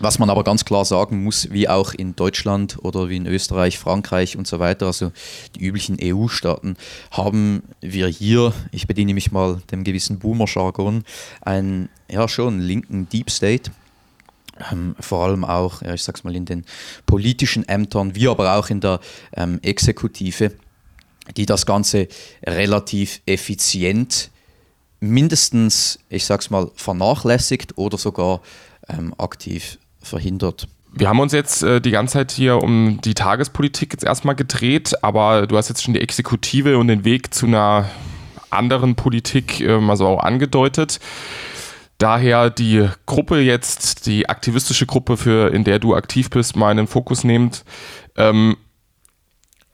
Was 0.00 0.20
man 0.20 0.30
aber 0.30 0.44
ganz 0.44 0.64
klar 0.64 0.84
sagen 0.84 1.24
muss, 1.24 1.50
wie 1.50 1.68
auch 1.68 1.92
in 1.92 2.14
Deutschland 2.14 2.78
oder 2.82 3.08
wie 3.08 3.16
in 3.16 3.26
Österreich, 3.26 3.78
Frankreich 3.78 4.36
und 4.36 4.46
so 4.46 4.60
weiter, 4.60 4.86
also 4.86 5.10
die 5.56 5.64
üblichen 5.64 5.98
EU-Staaten, 6.00 6.76
haben 7.10 7.64
wir 7.80 8.06
hier, 8.06 8.52
ich 8.70 8.86
bediene 8.86 9.12
mich 9.12 9.32
mal 9.32 9.60
dem 9.72 9.82
gewissen 9.82 10.20
Boomer-Jargon, 10.20 11.04
einen 11.40 11.88
ja 12.08 12.28
schon 12.28 12.60
linken 12.60 13.08
Deep 13.08 13.28
State. 13.28 13.72
Ähm, 14.70 14.94
vor 15.00 15.24
allem 15.24 15.44
auch, 15.44 15.82
ja, 15.82 15.94
ich 15.94 16.02
sag's 16.04 16.22
mal, 16.22 16.34
in 16.34 16.44
den 16.44 16.64
politischen 17.06 17.68
Ämtern, 17.68 18.14
wie 18.14 18.28
aber 18.28 18.56
auch 18.56 18.70
in 18.70 18.80
der 18.80 19.00
ähm, 19.36 19.58
Exekutive, 19.62 20.52
die 21.36 21.46
das 21.46 21.66
Ganze 21.66 22.06
relativ 22.46 23.20
effizient 23.26 24.30
mindestens, 25.00 25.98
ich 26.08 26.24
sag's 26.24 26.50
mal, 26.50 26.70
vernachlässigt 26.76 27.78
oder 27.78 27.98
sogar 27.98 28.40
ähm, 28.88 29.12
aktiv 29.18 29.78
verhindert. 30.00 30.68
Wir 30.92 31.08
haben 31.08 31.20
uns 31.20 31.32
jetzt 31.32 31.62
äh, 31.62 31.80
die 31.80 31.90
ganze 31.90 32.14
Zeit 32.14 32.32
hier 32.32 32.62
um 32.62 33.00
die 33.02 33.14
Tagespolitik 33.14 33.92
jetzt 33.92 34.04
erstmal 34.04 34.34
gedreht, 34.34 34.94
aber 35.02 35.46
du 35.46 35.56
hast 35.56 35.68
jetzt 35.68 35.82
schon 35.82 35.94
die 35.94 36.00
Exekutive 36.00 36.78
und 36.78 36.88
den 36.88 37.04
Weg 37.04 37.34
zu 37.34 37.46
einer 37.46 37.88
anderen 38.50 38.94
Politik 38.94 39.60
äh, 39.60 39.78
mal 39.78 39.96
so 39.96 40.06
auch 40.06 40.20
angedeutet. 40.20 40.98
Daher 41.98 42.48
die 42.48 42.88
Gruppe 43.06 43.40
jetzt, 43.40 44.06
die 44.06 44.28
aktivistische 44.28 44.86
Gruppe, 44.86 45.16
für, 45.16 45.52
in 45.52 45.64
der 45.64 45.78
du 45.78 45.94
aktiv 45.94 46.30
bist, 46.30 46.56
mal 46.56 46.70
in 46.70 46.76
den 46.76 46.86
Fokus 46.86 47.24
nehmt. 47.24 47.64
Ähm, 48.16 48.56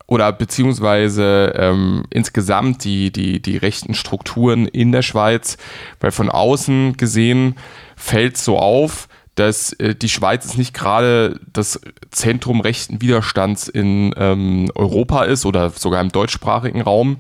oder 0.07 0.33
beziehungsweise 0.33 1.55
ähm, 1.57 2.05
insgesamt 2.11 2.85
die, 2.85 3.11
die, 3.11 3.41
die 3.41 3.57
rechten 3.57 3.95
Strukturen 3.95 4.67
in 4.67 4.93
der 4.93 5.03
Schweiz, 5.03 5.57
weil 6.01 6.11
von 6.11 6.31
außen 6.31 6.97
gesehen 6.97 7.57
fällt 7.97 8.37
so 8.37 8.59
auf, 8.59 9.09
dass 9.35 9.73
äh, 9.75 9.95
die 9.95 10.09
Schweiz 10.09 10.45
ist 10.45 10.59
nicht 10.59 10.75
gerade 10.75 11.41
das 11.53 11.81
Zentrum 12.11 12.61
rechten 12.61 13.01
Widerstands 13.01 13.69
in 13.69 14.15
ähm, 14.17 14.71
Europa 14.75 15.25
ist 15.25 15.45
oder 15.45 15.71
sogar 15.71 16.01
im 16.01 16.11
deutschsprachigen 16.11 16.81
Raum. 16.81 17.19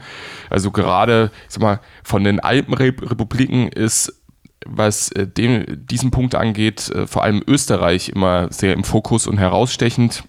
Also 0.50 0.70
gerade, 0.70 1.30
ich 1.48 1.54
sag 1.54 1.62
mal, 1.62 1.80
von 2.04 2.22
den 2.22 2.40
Alpenrepubliken 2.40 3.68
ist, 3.68 4.22
was 4.64 5.10
äh, 5.12 5.26
dem, 5.26 5.86
diesen 5.86 6.10
Punkt 6.10 6.34
angeht, 6.34 6.88
äh, 6.90 7.06
vor 7.06 7.24
allem 7.24 7.42
Österreich 7.46 8.10
immer 8.10 8.52
sehr 8.52 8.74
im 8.74 8.84
Fokus 8.84 9.26
und 9.26 9.38
herausstechend, 9.38 10.24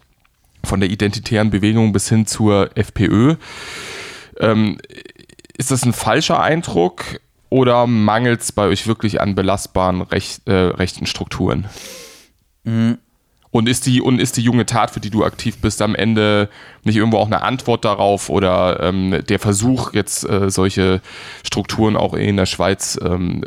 von 0.63 0.79
der 0.79 0.89
identitären 0.89 1.51
Bewegung 1.51 1.93
bis 1.93 2.09
hin 2.09 2.25
zur 2.25 2.75
FPÖ. 2.75 3.35
Ähm, 4.39 4.79
ist 5.57 5.71
das 5.71 5.85
ein 5.85 5.93
falscher 5.93 6.41
Eindruck? 6.41 7.21
Oder 7.55 7.87
mangelt 7.87 8.41
es 8.41 8.51
bei 8.51 8.67
euch 8.67 8.85
wirklich 8.85 9.21
an 9.21 9.33
belastbaren 9.33 10.01
Recht, 10.01 10.45
äh, 10.45 10.51
rechten 10.51 11.05
Strukturen? 11.05 11.69
Mhm. 12.65 12.97
Und 13.49 13.69
ist, 13.69 13.85
die, 13.85 14.01
und 14.01 14.19
ist 14.19 14.35
die 14.35 14.41
junge 14.41 14.65
Tat, 14.65 14.91
für 14.91 14.99
die 14.99 15.09
du 15.09 15.23
aktiv 15.23 15.59
bist, 15.59 15.81
am 15.81 15.95
Ende 15.95 16.49
nicht 16.83 16.97
irgendwo 16.97 17.17
auch 17.17 17.27
eine 17.27 17.43
Antwort 17.43 17.85
darauf 17.85 18.29
oder 18.29 18.81
ähm, 18.81 19.23
der 19.29 19.39
Versuch, 19.39 19.93
jetzt 19.93 20.29
äh, 20.29 20.49
solche 20.49 20.99
Strukturen 21.43 21.95
auch 21.95 22.13
in 22.13 22.35
der 22.35 22.45
Schweiz 22.45 22.99
ähm, 23.01 23.45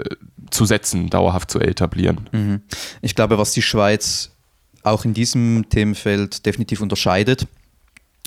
zu 0.48 0.64
setzen, 0.64 1.10
dauerhaft 1.10 1.50
zu 1.50 1.60
etablieren? 1.60 2.30
Mhm. 2.32 2.62
Ich 3.02 3.14
glaube, 3.14 3.36
was 3.36 3.52
die 3.52 3.60
Schweiz 3.60 4.30
auch 4.84 5.04
in 5.04 5.12
diesem 5.12 5.68
Themenfeld 5.68 6.46
definitiv 6.46 6.80
unterscheidet 6.80 7.46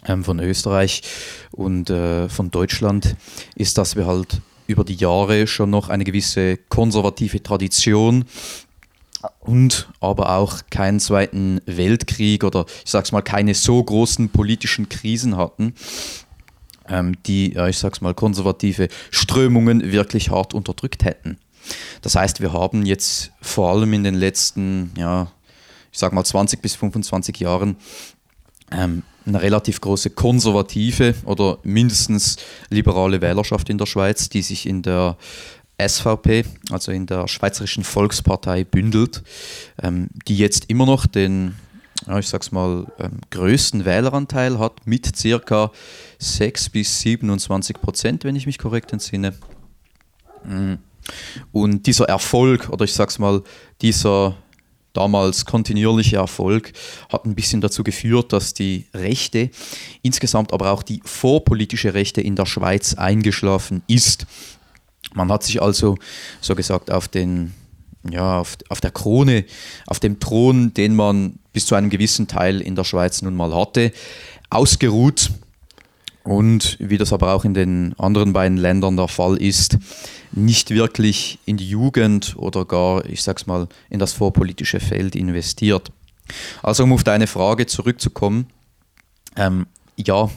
ähm, 0.06 0.24
von 0.24 0.40
Österreich 0.40 1.02
und 1.50 1.90
äh, 1.90 2.30
von 2.30 2.52
Deutschland, 2.52 3.16
ist, 3.56 3.80
dass 3.80 3.96
wir 3.96 4.06
halt 4.06 4.42
über 4.72 4.84
die 4.84 4.96
Jahre 4.96 5.48
schon 5.48 5.70
noch 5.70 5.90
eine 5.90 6.04
gewisse 6.04 6.58
konservative 6.70 7.44
Tradition 7.44 8.26
und 9.40 9.90
aber 10.00 10.36
auch 10.36 10.62
keinen 10.70 11.00
zweiten 11.00 11.62
Weltkrieg 11.66 12.44
oder 12.44 12.66
ich 12.84 12.92
sag's 12.92 13.12
mal 13.12 13.22
keine 13.22 13.54
so 13.54 13.84
großen 13.84 14.30
politischen 14.30 14.90
Krisen 14.90 15.38
hatten, 15.38 15.76
ähm, 16.88 17.16
die, 17.24 17.54
ich 17.56 17.78
sag's 17.78 18.02
mal, 18.02 18.14
konservative 18.14 18.88
Strömungen 19.12 19.92
wirklich 19.92 20.30
hart 20.30 20.54
unterdrückt 20.54 21.04
hätten. 21.04 21.38
Das 22.02 22.16
heißt, 22.16 22.42
wir 22.42 22.54
haben 22.54 22.86
jetzt 22.86 23.32
vor 23.42 23.70
allem 23.70 23.94
in 23.94 24.04
den 24.04 24.16
letzten, 24.16 24.92
ja, 24.98 25.32
ich 25.92 26.00
sag 26.00 26.14
mal 26.14 26.24
20 26.24 26.62
bis 26.62 26.76
25 26.76 27.40
Jahren 27.40 27.76
ähm, 28.72 29.04
eine 29.26 29.42
relativ 29.42 29.82
große 29.82 30.12
konservative 30.12 31.14
oder 31.26 31.60
mindestens 31.64 32.38
liberale 32.70 33.22
Wählerschaft 33.22 33.70
in 33.70 33.78
der 33.78 33.86
Schweiz, 33.86 34.30
die 34.30 34.42
sich 34.42 34.66
in 34.66 34.82
der 34.82 35.18
SVP, 35.80 36.46
also 36.72 36.92
in 36.92 37.06
der 37.06 37.28
Schweizerischen 37.28 37.84
Volkspartei, 37.84 38.64
bündelt, 38.64 39.24
ähm, 39.82 40.10
die 40.28 40.38
jetzt 40.38 40.70
immer 40.70 40.86
noch 40.86 41.06
den, 41.08 41.56
ja, 42.08 42.20
ich 42.20 42.28
sag's 42.28 42.52
mal, 42.52 42.88
ähm, 43.00 43.20
größten 43.30 43.86
Wähleranteil 43.86 44.60
hat, 44.60 44.86
mit 44.86 45.16
circa 45.16 45.72
6 46.20 46.70
bis 46.70 47.00
27 47.02 47.82
Prozent, 47.82 48.24
wenn 48.24 48.36
ich 48.36 48.46
mich 48.46 48.58
korrekt 48.58 48.94
entsinne. 48.94 49.34
Mm. 50.44 50.76
Und 51.52 51.88
dieser 51.88 52.06
Erfolg, 52.06 52.70
oder 52.70 52.86
ich 52.86 52.94
sag's 52.94 53.18
mal, 53.18 53.42
dieser 53.82 54.36
damals 54.94 55.46
kontinuierliche 55.46 56.18
Erfolg 56.18 56.74
hat 57.10 57.26
ein 57.26 57.36
bisschen 57.36 57.62
dazu 57.62 57.84
geführt, 57.84 58.34
dass 58.34 58.54
die 58.54 58.86
Rechte, 58.94 59.50
insgesamt 60.02 60.54
aber 60.54 60.72
auch 60.72 60.84
die 60.84 61.02
vorpolitische 61.04 61.94
Rechte 61.94 62.22
in 62.22 62.36
der 62.36 62.46
Schweiz 62.46 62.94
eingeschlafen 62.96 63.84
ist. 63.88 64.26
Man 65.14 65.32
hat 65.32 65.44
sich 65.44 65.62
also, 65.62 65.98
so 66.40 66.56
gesagt, 66.56 66.92
auf 66.92 67.08
den 67.08 67.54
ja, 68.10 68.40
auf, 68.40 68.58
auf 68.70 68.82
der 68.82 68.92
Krone, 68.92 69.46
auf 69.86 70.00
dem 70.00 70.20
Thron, 70.20 70.74
den 70.74 70.96
man 70.96 71.40
bis 71.54 71.66
zu 71.66 71.76
einem 71.76 71.90
gewissen 71.90 72.28
Teil 72.28 72.62
in 72.62 72.76
der 72.76 72.84
Schweiz 72.84 73.22
nun 73.22 73.36
mal 73.36 73.54
hatte, 73.54 73.92
ausgeruht. 74.50 75.32
Und 76.24 76.78
wie 76.80 76.98
das 76.98 77.14
aber 77.14 77.34
auch 77.34 77.46
in 77.46 77.54
den 77.54 77.96
anderen 77.98 78.34
beiden 78.34 78.58
Ländern 78.58 78.96
der 78.96 79.08
Fall 79.08 79.38
ist, 79.38 79.78
nicht 80.32 80.70
wirklich 80.70 81.40
in 81.46 81.58
die 81.58 81.68
Jugend 81.68 82.36
oder 82.38 82.66
gar, 82.66 83.06
ich 83.06 83.24
sag's 83.24 83.48
mal, 83.48 83.68
in 83.90 84.00
das 84.00 84.14
vorpolitische 84.14 84.80
Feld 84.80 85.16
investiert. 85.16 85.92
Also 86.62 86.84
um 86.84 86.94
auf 86.94 87.04
deine 87.04 87.28
Frage 87.28 87.66
zurückzukommen, 87.66 88.48
ähm, 89.36 89.66
ja, 89.98 90.30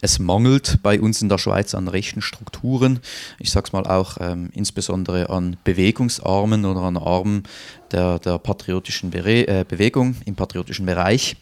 es 0.00 0.18
mangelt 0.18 0.80
bei 0.82 1.00
uns 1.00 1.22
in 1.22 1.30
der 1.30 1.38
Schweiz 1.38 1.74
an 1.74 1.88
rechten 1.88 2.20
Strukturen. 2.20 3.00
Ich 3.38 3.50
sage 3.50 3.68
es 3.68 3.72
mal 3.72 3.86
auch 3.86 4.18
ähm, 4.20 4.50
insbesondere 4.52 5.30
an 5.30 5.56
Bewegungsarmen 5.64 6.66
oder 6.66 6.82
an 6.82 6.98
Armen 6.98 7.44
der, 7.90 8.18
der 8.18 8.38
patriotischen 8.38 9.10
Bere 9.10 9.48
äh, 9.48 9.64
Bewegung 9.66 10.16
im 10.26 10.34
patriotischen 10.34 10.84
Bereich. 10.84 11.36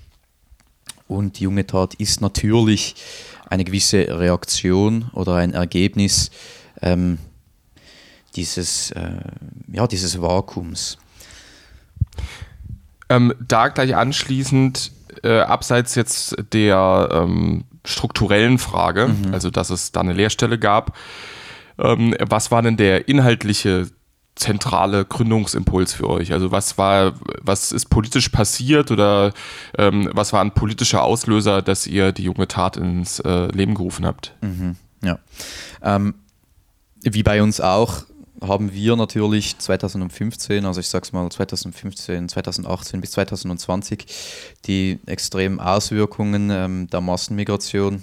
Und 1.12 1.38
die 1.38 1.44
junge 1.44 1.66
Tat 1.66 1.94
ist 1.94 2.20
natürlich 2.20 2.94
eine 3.48 3.64
gewisse 3.64 4.18
Reaktion 4.18 5.10
oder 5.12 5.36
ein 5.36 5.52
Ergebnis 5.52 6.30
ähm, 6.80 7.18
dieses, 8.34 8.90
äh, 8.92 9.20
ja, 9.70 9.86
dieses 9.86 10.20
Vakuums. 10.20 10.98
Ähm, 13.08 13.34
da 13.46 13.68
gleich 13.68 13.94
anschließend, 13.94 14.92
äh, 15.22 15.40
abseits 15.40 15.94
jetzt 15.94 16.36
der 16.52 17.08
ähm, 17.12 17.64
strukturellen 17.84 18.58
Frage, 18.58 19.08
mhm. 19.08 19.34
also 19.34 19.50
dass 19.50 19.70
es 19.70 19.92
da 19.92 20.00
eine 20.00 20.14
Lehrstelle 20.14 20.58
gab, 20.58 20.96
ähm, 21.78 22.14
was 22.20 22.50
war 22.50 22.62
denn 22.62 22.76
der 22.76 23.08
inhaltliche 23.08 23.88
zentrale 24.34 25.04
Gründungsimpuls 25.04 25.92
für 25.92 26.08
euch? 26.08 26.32
Also 26.32 26.50
was 26.50 26.78
war, 26.78 27.14
was 27.40 27.72
ist 27.72 27.86
politisch 27.90 28.28
passiert 28.28 28.90
oder 28.90 29.32
ähm, 29.78 30.08
was 30.12 30.32
war 30.32 30.40
ein 30.40 30.52
politischer 30.52 31.02
Auslöser, 31.02 31.62
dass 31.62 31.86
ihr 31.86 32.12
die 32.12 32.24
junge 32.24 32.48
Tat 32.48 32.76
ins 32.76 33.20
äh, 33.20 33.46
Leben 33.46 33.74
gerufen 33.74 34.06
habt? 34.06 34.34
Mhm. 34.40 34.76
Ja. 35.02 35.18
Ähm, 35.82 36.14
wie 37.02 37.22
bei 37.22 37.42
uns 37.42 37.60
auch 37.60 38.04
haben 38.40 38.72
wir 38.72 38.96
natürlich 38.96 39.58
2015, 39.58 40.64
also 40.64 40.80
ich 40.80 40.88
sag's 40.88 41.12
mal 41.12 41.28
2015, 41.30 42.28
2018 42.28 43.00
bis 43.00 43.12
2020, 43.12 44.06
die 44.66 44.98
extremen 45.06 45.60
Auswirkungen 45.60 46.50
ähm, 46.50 46.88
der 46.90 47.00
Massenmigration 47.00 48.02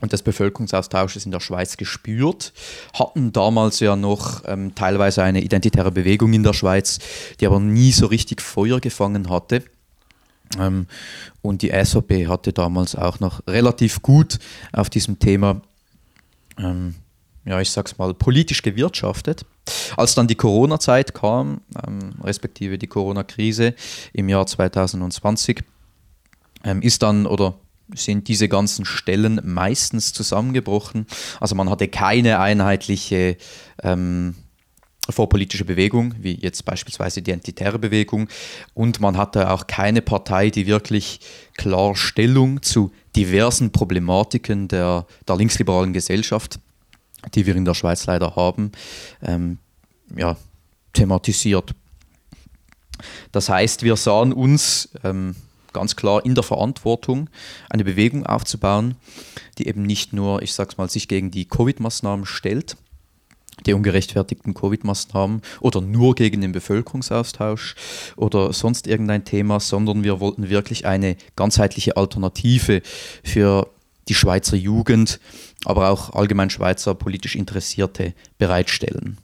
und 0.00 0.12
des 0.12 0.22
Bevölkerungsaustausches 0.22 1.24
in 1.26 1.32
der 1.32 1.40
Schweiz 1.40 1.76
gespürt, 1.76 2.52
hatten 2.94 3.32
damals 3.32 3.80
ja 3.80 3.96
noch 3.96 4.42
ähm, 4.46 4.74
teilweise 4.74 5.22
eine 5.22 5.42
identitäre 5.42 5.90
Bewegung 5.90 6.32
in 6.32 6.42
der 6.42 6.52
Schweiz, 6.52 6.98
die 7.40 7.46
aber 7.46 7.60
nie 7.60 7.92
so 7.92 8.06
richtig 8.06 8.40
Feuer 8.40 8.80
gefangen 8.80 9.28
hatte. 9.30 9.62
Ähm, 10.58 10.86
und 11.42 11.62
die 11.62 11.70
SVP 11.70 12.26
hatte 12.26 12.52
damals 12.52 12.94
auch 12.94 13.20
noch 13.20 13.46
relativ 13.46 14.02
gut 14.02 14.38
auf 14.72 14.88
diesem 14.88 15.18
Thema 15.18 15.60
ähm, 16.58 16.94
ja, 17.48 17.60
ich 17.60 17.70
sag's 17.70 17.96
mal, 17.96 18.12
politisch 18.12 18.62
gewirtschaftet. 18.62 19.44
Als 19.96 20.14
dann 20.14 20.28
die 20.28 20.34
Corona-Zeit 20.34 21.14
kam, 21.14 21.62
ähm, 21.86 22.12
respektive 22.22 22.78
die 22.78 22.86
Corona-Krise 22.86 23.74
im 24.12 24.28
Jahr 24.28 24.46
2020, 24.46 25.62
ähm, 26.64 26.82
ist 26.82 27.02
dann 27.02 27.26
oder 27.26 27.54
sind 27.94 28.28
diese 28.28 28.48
ganzen 28.48 28.84
Stellen 28.84 29.40
meistens 29.44 30.12
zusammengebrochen. 30.12 31.06
Also 31.40 31.54
man 31.54 31.70
hatte 31.70 31.88
keine 31.88 32.40
einheitliche 32.40 33.36
ähm, 33.82 34.34
vor 35.10 35.28
politische 35.28 35.64
Bewegung, 35.64 36.14
wie 36.18 36.34
jetzt 36.34 36.64
beispielsweise 36.64 37.22
die 37.22 37.30
Identitäre 37.30 37.78
Bewegung. 37.78 38.28
Und 38.74 39.00
man 39.00 39.16
hatte 39.16 39.50
auch 39.50 39.66
keine 39.66 40.02
Partei, 40.02 40.50
die 40.50 40.66
wirklich 40.66 41.20
klar 41.56 41.96
Stellung 41.96 42.62
zu 42.62 42.92
diversen 43.16 43.72
Problematiken 43.72 44.68
der, 44.68 45.06
der 45.26 45.36
linksliberalen 45.36 45.92
Gesellschaft, 45.92 46.60
die 47.34 47.46
wir 47.46 47.56
in 47.56 47.64
der 47.64 47.74
Schweiz 47.74 48.06
leider 48.06 48.36
haben, 48.36 48.72
ähm, 49.22 49.58
ja, 50.14 50.36
thematisiert. 50.92 51.74
Das 53.32 53.48
heißt, 53.48 53.82
wir 53.82 53.96
sahen 53.96 54.32
uns 54.32 54.90
ähm, 55.04 55.36
ganz 55.72 55.96
klar 55.96 56.24
in 56.24 56.34
der 56.34 56.44
Verantwortung, 56.44 57.28
eine 57.70 57.84
Bewegung 57.84 58.26
aufzubauen, 58.26 58.96
die 59.58 59.66
eben 59.66 59.82
nicht 59.82 60.12
nur, 60.12 60.42
ich 60.42 60.54
sag's 60.54 60.76
mal, 60.76 60.88
sich 60.88 61.08
gegen 61.08 61.30
die 61.30 61.46
Covid-Maßnahmen 61.46 62.26
stellt, 62.26 62.76
die 63.66 63.72
ungerechtfertigten 63.72 64.54
Covid-Maßnahmen 64.54 65.42
oder 65.60 65.80
nur 65.80 66.14
gegen 66.14 66.40
den 66.40 66.52
Bevölkerungsaustausch 66.52 67.74
oder 68.16 68.52
sonst 68.52 68.86
irgendein 68.86 69.24
Thema, 69.24 69.60
sondern 69.60 70.04
wir 70.04 70.20
wollten 70.20 70.48
wirklich 70.48 70.86
eine 70.86 71.16
ganzheitliche 71.36 71.96
Alternative 71.96 72.82
für 73.24 73.68
die 74.08 74.14
Schweizer 74.14 74.56
Jugend, 74.56 75.20
aber 75.64 75.90
auch 75.90 76.10
allgemein 76.14 76.50
Schweizer 76.50 76.94
politisch 76.94 77.36
Interessierte 77.36 78.14
bereitstellen. 78.38 79.18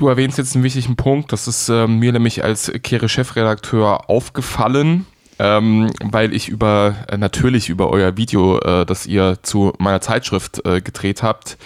Du 0.00 0.08
erwähnst 0.08 0.38
jetzt 0.38 0.54
einen 0.54 0.64
wichtigen 0.64 0.96
Punkt, 0.96 1.30
das 1.30 1.46
ist 1.46 1.68
äh, 1.68 1.86
mir 1.86 2.10
nämlich 2.10 2.42
als 2.42 2.72
Kehre-Chefredakteur 2.72 4.08
aufgefallen 4.08 5.04
ähm, 5.38 5.90
weil 6.02 6.34
ich 6.34 6.48
über 6.48 6.94
äh, 7.08 7.16
natürlich 7.16 7.68
über 7.70 7.90
euer 7.90 8.16
Video, 8.16 8.58
äh, 8.60 8.84
das 8.84 9.06
ihr 9.06 9.38
zu 9.42 9.72
meiner 9.78 10.00
Zeitschrift 10.00 10.64
äh, 10.66 10.80
gedreht 10.82 11.22
habt, 11.22 11.56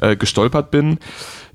äh, 0.00 0.16
gestolpert 0.16 0.70
bin, 0.70 0.98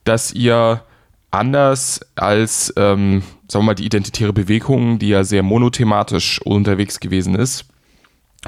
dass 0.04 0.32
ihr 0.34 0.84
anders 1.32 2.02
als, 2.16 2.72
ähm, 2.78 3.24
sagen 3.48 3.66
wir 3.66 3.68
mal, 3.68 3.76
die 3.76 3.86
identitäre 3.86 4.34
Bewegung, 4.34 5.00
die 5.00 5.10
ja 5.10 5.24
sehr 5.24 5.42
monothematisch 5.42 6.42
unterwegs 6.44 7.00
gewesen 7.00 7.34
ist, 7.34 7.66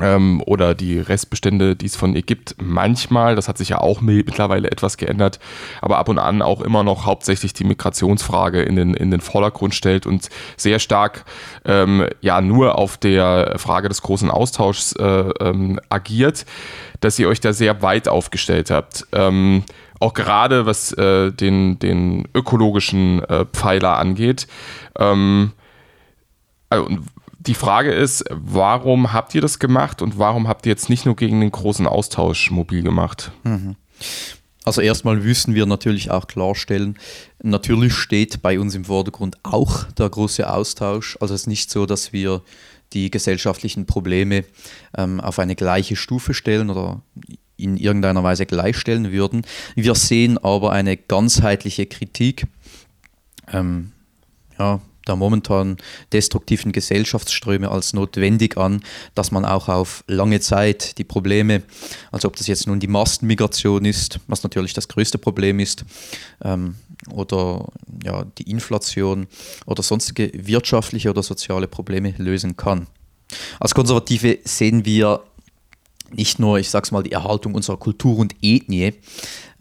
ähm, 0.01 0.41
oder 0.45 0.75
die 0.75 0.99
Restbestände, 0.99 1.75
die 1.75 1.85
es 1.85 1.95
von 1.95 2.15
ihr 2.15 2.21
gibt, 2.21 2.55
manchmal, 2.61 3.35
das 3.35 3.47
hat 3.47 3.57
sich 3.57 3.69
ja 3.69 3.79
auch 3.79 4.01
mittlerweile 4.01 4.69
etwas 4.69 4.97
geändert, 4.97 5.39
aber 5.81 5.97
ab 5.97 6.09
und 6.09 6.19
an 6.19 6.41
auch 6.41 6.61
immer 6.61 6.83
noch 6.83 7.05
hauptsächlich 7.05 7.53
die 7.53 7.63
Migrationsfrage 7.63 8.61
in 8.61 8.75
den, 8.75 8.93
in 8.93 9.11
den 9.11 9.21
Vordergrund 9.21 9.73
stellt 9.73 10.05
und 10.05 10.29
sehr 10.57 10.79
stark 10.79 11.25
ähm, 11.63 12.07
ja 12.21 12.41
nur 12.41 12.77
auf 12.77 12.97
der 12.97 13.55
Frage 13.57 13.89
des 13.89 14.01
großen 14.01 14.29
Austauschs 14.29 14.93
äh, 14.93 15.03
ähm, 15.03 15.79
agiert, 15.89 16.45
dass 16.99 17.19
ihr 17.19 17.27
euch 17.27 17.39
da 17.39 17.53
sehr 17.53 17.81
weit 17.81 18.07
aufgestellt 18.07 18.71
habt. 18.71 19.07
Ähm, 19.11 19.63
auch 19.99 20.13
gerade 20.13 20.65
was 20.65 20.91
äh, 20.93 21.31
den, 21.31 21.79
den 21.79 22.27
ökologischen 22.33 23.23
äh, 23.23 23.45
Pfeiler 23.45 23.97
angeht. 23.97 24.47
Ähm, 24.97 25.53
also, 26.69 26.89
die 27.47 27.53
Frage 27.53 27.91
ist, 27.91 28.25
warum 28.29 29.13
habt 29.13 29.35
ihr 29.35 29.41
das 29.41 29.59
gemacht 29.59 30.01
und 30.01 30.17
warum 30.17 30.47
habt 30.47 30.65
ihr 30.65 30.71
jetzt 30.71 30.89
nicht 30.89 31.05
nur 31.05 31.15
gegen 31.15 31.41
den 31.41 31.51
großen 31.51 31.87
Austausch 31.87 32.51
mobil 32.51 32.83
gemacht? 32.83 33.31
Mhm. 33.43 33.75
Also 34.63 34.81
erstmal 34.81 35.17
müssen 35.17 35.53
wir 35.53 35.67
natürlich 35.67 36.09
auch 36.09 36.25
klarstellen, 36.25 36.97
natürlich 37.43 37.93
steht 37.93 38.41
bei 38.41 38.59
uns 38.59 38.73
im 38.73 38.85
Vordergrund 38.85 39.37
auch 39.43 39.83
der 39.91 40.09
große 40.09 40.49
Austausch. 40.51 41.17
Also 41.21 41.35
es 41.35 41.41
ist 41.41 41.47
nicht 41.47 41.69
so, 41.69 41.85
dass 41.85 42.13
wir 42.13 42.41
die 42.93 43.11
gesellschaftlichen 43.11 43.85
Probleme 43.85 44.43
ähm, 44.97 45.19
auf 45.19 45.37
eine 45.37 45.55
gleiche 45.55 45.95
Stufe 45.95 46.33
stellen 46.33 46.71
oder 46.71 47.01
in 47.57 47.77
irgendeiner 47.77 48.23
Weise 48.23 48.45
gleichstellen 48.45 49.11
würden. 49.11 49.45
Wir 49.75 49.95
sehen 49.95 50.37
aber 50.39 50.71
eine 50.71 50.97
ganzheitliche 50.97 51.85
Kritik. 51.85 52.47
Ähm, 53.51 53.91
ja, 54.57 54.81
der 55.07 55.15
momentan 55.15 55.77
destruktiven 56.13 56.71
Gesellschaftsströme 56.71 57.69
als 57.69 57.93
notwendig 57.93 58.57
an, 58.57 58.81
dass 59.13 59.31
man 59.31 59.45
auch 59.45 59.69
auf 59.69 60.03
lange 60.07 60.39
Zeit 60.39 60.97
die 60.97 61.03
Probleme, 61.03 61.63
also 62.12 62.27
ob 62.27 62.35
das 62.35 62.47
jetzt 62.47 62.67
nun 62.67 62.79
die 62.79 62.88
Massenmigration 62.88 63.85
ist, 63.85 64.19
was 64.27 64.43
natürlich 64.43 64.74
das 64.74 64.88
größte 64.88 65.17
Problem 65.17 65.59
ist, 65.59 65.85
ähm, 66.43 66.75
oder 67.12 67.67
ja, 68.03 68.25
die 68.38 68.50
Inflation 68.50 69.27
oder 69.65 69.84
sonstige 69.84 70.32
wirtschaftliche 70.34 71.10
oder 71.10 71.23
soziale 71.23 71.67
Probleme 71.67 72.13
lösen 72.17 72.58
kann. 72.58 72.88
Als 73.60 73.73
Konservative 73.73 74.39
sehen 74.43 74.86
wir 74.86 75.23
nicht 76.12 76.39
nur, 76.39 76.60
ich 76.60 76.69
sag's 76.69 76.91
mal, 76.91 77.03
die 77.03 77.12
Erhaltung 77.12 77.56
unserer 77.56 77.77
Kultur 77.77 78.17
und 78.19 78.36
Ethnie, 78.41 78.93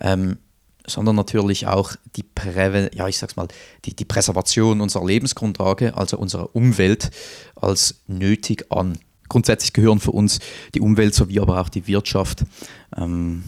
ähm, 0.00 0.38
sondern 0.86 1.16
natürlich 1.16 1.66
auch 1.66 1.92
die, 2.16 2.22
Präve 2.22 2.90
ja, 2.94 3.08
ich 3.08 3.18
sag's 3.18 3.36
mal, 3.36 3.48
die, 3.84 3.94
die 3.94 4.04
Präservation 4.04 4.80
unserer 4.80 5.06
Lebensgrundlage, 5.06 5.96
also 5.96 6.18
unserer 6.18 6.54
Umwelt, 6.54 7.10
als 7.56 7.96
nötig 8.06 8.70
an. 8.70 8.98
Grundsätzlich 9.28 9.72
gehören 9.72 10.00
für 10.00 10.10
uns 10.12 10.38
die 10.74 10.80
Umwelt 10.80 11.14
sowie 11.14 11.40
aber 11.40 11.60
auch 11.60 11.68
die 11.68 11.86
Wirtschaft 11.86 12.44
ähm, 12.96 13.44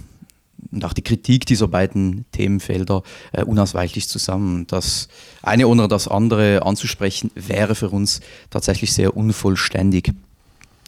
und 0.72 0.84
auch 0.84 0.94
die 0.94 1.02
Kritik 1.02 1.46
dieser 1.46 1.68
beiden 1.68 2.24
Themenfelder 2.32 3.02
äh, 3.32 3.44
unausweichlich 3.44 4.08
zusammen. 4.08 4.66
Das 4.66 5.08
eine 5.42 5.68
ohne 5.68 5.86
das 5.88 6.08
andere 6.08 6.62
anzusprechen, 6.64 7.30
wäre 7.34 7.74
für 7.74 7.90
uns 7.90 8.20
tatsächlich 8.50 8.92
sehr 8.92 9.16
unvollständig. 9.16 10.12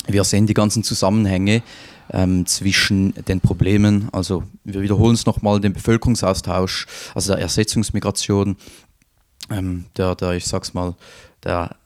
Wir 0.06 0.24
sehen 0.24 0.46
die 0.46 0.54
ganzen 0.54 0.82
Zusammenhänge 0.82 1.62
ähm, 2.12 2.46
zwischen 2.46 3.12
den 3.24 3.40
Problemen, 3.40 4.08
also 4.12 4.44
wir 4.64 4.80
wiederholen 4.82 5.14
es 5.14 5.26
nochmal, 5.26 5.60
den 5.60 5.72
Bevölkerungsaustausch, 5.72 6.86
also 7.14 7.32
der 7.32 7.42
Ersetzungsmigration, 7.42 8.56
ähm, 9.50 9.86
der, 9.96 10.14
der, 10.14 10.32
ich 10.32 10.46
sag's 10.46 10.74
mal, 10.74 10.94
der 11.44 11.76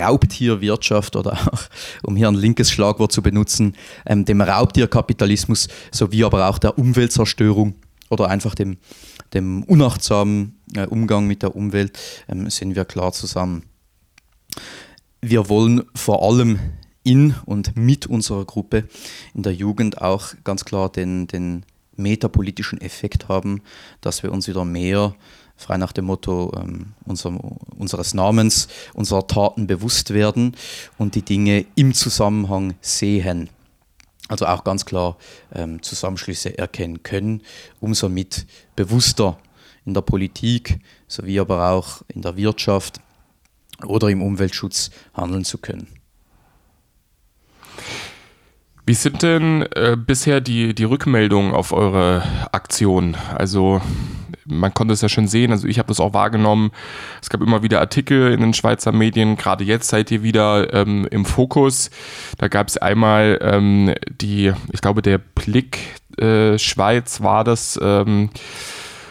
Raubtierwirtschaft 0.00 1.16
oder 1.16 1.32
auch, 1.32 1.62
um 2.02 2.16
hier 2.16 2.28
ein 2.28 2.34
linkes 2.34 2.70
Schlagwort 2.70 3.12
zu 3.12 3.22
benutzen, 3.22 3.74
ähm, 4.06 4.24
dem 4.24 4.40
Raubtierkapitalismus 4.40 5.68
sowie 5.90 6.24
aber 6.24 6.48
auch 6.48 6.58
der 6.58 6.78
Umweltzerstörung 6.78 7.74
oder 8.10 8.28
einfach 8.28 8.54
dem, 8.54 8.78
dem 9.34 9.62
unachtsamen 9.64 10.58
äh, 10.74 10.86
Umgang 10.86 11.26
mit 11.26 11.42
der 11.42 11.54
Umwelt 11.54 11.98
ähm, 12.28 12.50
sind 12.50 12.74
wir 12.74 12.84
klar 12.84 13.12
zusammen. 13.12 13.64
Wir 15.20 15.48
wollen 15.48 15.84
vor 15.94 16.22
allem 16.22 16.58
in 17.08 17.34
und 17.46 17.74
mit 17.74 18.06
unserer 18.06 18.44
Gruppe 18.44 18.84
in 19.34 19.42
der 19.42 19.54
Jugend 19.54 20.02
auch 20.02 20.34
ganz 20.44 20.66
klar 20.66 20.90
den, 20.90 21.26
den 21.26 21.64
metapolitischen 21.96 22.80
Effekt 22.80 23.28
haben, 23.28 23.62
dass 24.02 24.22
wir 24.22 24.30
uns 24.30 24.46
wieder 24.46 24.66
mehr 24.66 25.14
frei 25.56 25.78
nach 25.78 25.92
dem 25.92 26.04
Motto 26.04 26.52
ähm, 26.56 26.92
unser, 27.04 27.32
unseres 27.76 28.12
Namens, 28.12 28.68
unserer 28.92 29.26
Taten 29.26 29.66
bewusst 29.66 30.12
werden 30.12 30.54
und 30.98 31.14
die 31.14 31.22
Dinge 31.22 31.64
im 31.74 31.94
Zusammenhang 31.94 32.74
sehen. 32.82 33.48
Also 34.28 34.46
auch 34.46 34.62
ganz 34.62 34.84
klar 34.84 35.16
ähm, 35.54 35.82
Zusammenschlüsse 35.82 36.58
erkennen 36.58 37.02
können, 37.02 37.42
um 37.80 37.94
somit 37.94 38.46
bewusster 38.76 39.38
in 39.86 39.94
der 39.94 40.02
Politik 40.02 40.78
sowie 41.08 41.40
aber 41.40 41.70
auch 41.70 42.02
in 42.08 42.20
der 42.20 42.36
Wirtschaft 42.36 43.00
oder 43.86 44.08
im 44.08 44.20
Umweltschutz 44.20 44.90
handeln 45.14 45.44
zu 45.44 45.56
können. 45.56 45.97
Wie 48.86 48.94
sind 48.94 49.22
denn 49.22 49.66
äh, 49.74 49.96
bisher 49.98 50.40
die, 50.40 50.74
die 50.74 50.84
Rückmeldungen 50.84 51.52
auf 51.52 51.72
eure 51.72 52.22
Aktion? 52.52 53.16
Also 53.34 53.82
man 54.46 54.72
konnte 54.72 54.94
es 54.94 55.02
ja 55.02 55.08
schon 55.08 55.28
sehen, 55.28 55.52
also 55.52 55.68
ich 55.68 55.78
habe 55.78 55.88
das 55.88 56.00
auch 56.00 56.14
wahrgenommen. 56.14 56.70
Es 57.20 57.28
gab 57.28 57.42
immer 57.42 57.62
wieder 57.62 57.80
Artikel 57.80 58.32
in 58.32 58.40
den 58.40 58.54
Schweizer 58.54 58.92
Medien, 58.92 59.36
gerade 59.36 59.62
jetzt 59.64 59.88
seid 59.88 60.10
ihr 60.10 60.22
wieder 60.22 60.72
ähm, 60.72 61.06
im 61.10 61.24
Fokus. 61.24 61.90
Da 62.38 62.48
gab 62.48 62.68
es 62.68 62.78
einmal 62.78 63.38
ähm, 63.42 63.94
die, 64.10 64.52
ich 64.72 64.80
glaube, 64.80 65.02
der 65.02 65.18
Blick 65.18 65.78
äh, 66.18 66.58
Schweiz 66.58 67.20
war 67.20 67.44
das. 67.44 67.78
Ähm, 67.82 68.30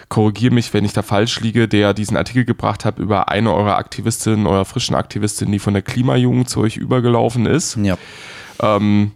korrigiere 0.09 0.53
mich, 0.53 0.73
wenn 0.73 0.85
ich 0.85 0.93
da 0.93 1.01
falsch 1.01 1.39
liege, 1.41 1.67
der 1.67 1.93
diesen 1.93 2.17
Artikel 2.17 2.45
gebracht 2.45 2.85
hat 2.85 2.97
über 2.97 3.29
eine 3.29 3.53
eurer 3.53 3.77
Aktivistinnen, 3.77 4.47
eurer 4.47 4.65
frischen 4.65 4.95
Aktivistin, 4.95 5.51
die 5.51 5.59
von 5.59 5.73
der 5.73 5.83
Klimajugend 5.83 6.49
zu 6.49 6.61
euch 6.61 6.77
übergelaufen 6.77 7.45
ist. 7.45 7.77
Ja. 7.77 7.97
Ähm, 8.61 9.11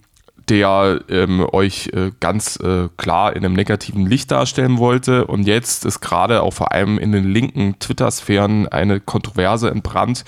der 0.49 1.01
ähm, 1.07 1.47
euch 1.51 1.91
äh, 1.93 2.11
ganz 2.19 2.57
äh, 2.57 2.89
klar 2.97 3.35
in 3.35 3.45
einem 3.45 3.53
negativen 3.53 4.05
Licht 4.05 4.31
darstellen 4.31 4.79
wollte. 4.79 5.25
Und 5.25 5.47
jetzt 5.47 5.85
ist 5.85 6.01
gerade 6.01 6.43
auch 6.43 6.51
vor 6.51 6.73
allem 6.73 6.97
in 6.97 7.13
den 7.13 7.31
linken 7.31 7.79
Twitter-Sphären 7.79 8.67
eine 8.67 8.99
Kontroverse 8.99 9.69
entbrannt 9.69 10.25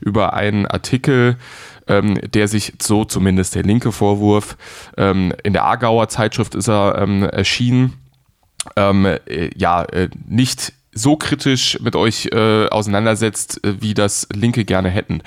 über 0.00 0.32
einen 0.34 0.66
Artikel, 0.66 1.36
ähm, 1.86 2.18
der 2.32 2.48
sich 2.48 2.72
so 2.80 3.04
zumindest 3.04 3.54
der 3.54 3.62
linke 3.62 3.92
Vorwurf, 3.92 4.56
ähm, 4.96 5.32
in 5.44 5.52
der 5.52 5.64
Aargauer 5.64 6.08
Zeitschrift 6.08 6.54
ist 6.54 6.68
er 6.68 6.98
ähm, 6.98 7.22
erschienen, 7.22 7.92
ähm, 8.76 9.06
äh, 9.06 9.50
ja, 9.56 9.84
äh, 9.84 10.08
nicht 10.26 10.72
so 10.92 11.16
kritisch 11.16 11.78
mit 11.80 11.94
euch 11.94 12.28
äh, 12.32 12.66
auseinandersetzt, 12.68 13.64
äh, 13.64 13.80
wie 13.80 13.94
das 13.94 14.26
Linke 14.32 14.64
gerne 14.64 14.90
hätten. 14.90 15.22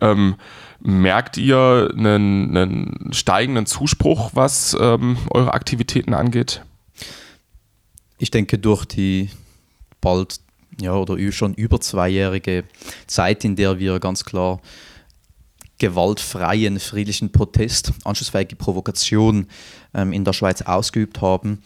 Ähm, 0.00 0.36
Merkt 0.84 1.36
ihr 1.36 1.90
einen, 1.96 2.56
einen 2.56 3.12
steigenden 3.12 3.66
Zuspruch, 3.66 4.30
was 4.34 4.76
ähm, 4.80 5.16
eure 5.30 5.54
Aktivitäten 5.54 6.12
angeht? 6.12 6.62
Ich 8.18 8.32
denke, 8.32 8.58
durch 8.58 8.84
die 8.84 9.30
bald 10.00 10.40
ja, 10.80 10.94
oder 10.94 11.16
schon 11.30 11.54
über 11.54 11.80
zweijährige 11.80 12.64
Zeit, 13.06 13.44
in 13.44 13.54
der 13.54 13.78
wir 13.78 14.00
ganz 14.00 14.24
klar 14.24 14.60
gewaltfreien, 15.78 16.80
friedlichen 16.80 17.30
Protest, 17.30 17.92
anschlussfähige 18.04 18.56
Provokation 18.56 19.46
ähm, 19.94 20.12
in 20.12 20.24
der 20.24 20.32
Schweiz 20.32 20.62
ausgeübt 20.62 21.20
haben, 21.20 21.62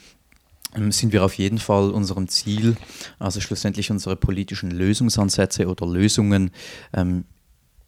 ähm, 0.75 0.93
sind 0.93 1.13
wir 1.15 1.25
auf 1.25 1.35
jeden 1.35 1.59
Fall 1.59 1.91
unserem 1.91 2.29
Ziel, 2.29 2.77
also 3.19 3.41
schlussendlich 3.41 3.91
unsere 3.91 4.17
politischen 4.17 4.71
Lösungsansätze 4.71 5.69
oder 5.69 5.87
Lösungen 5.87 6.51
ähm, 6.93 7.25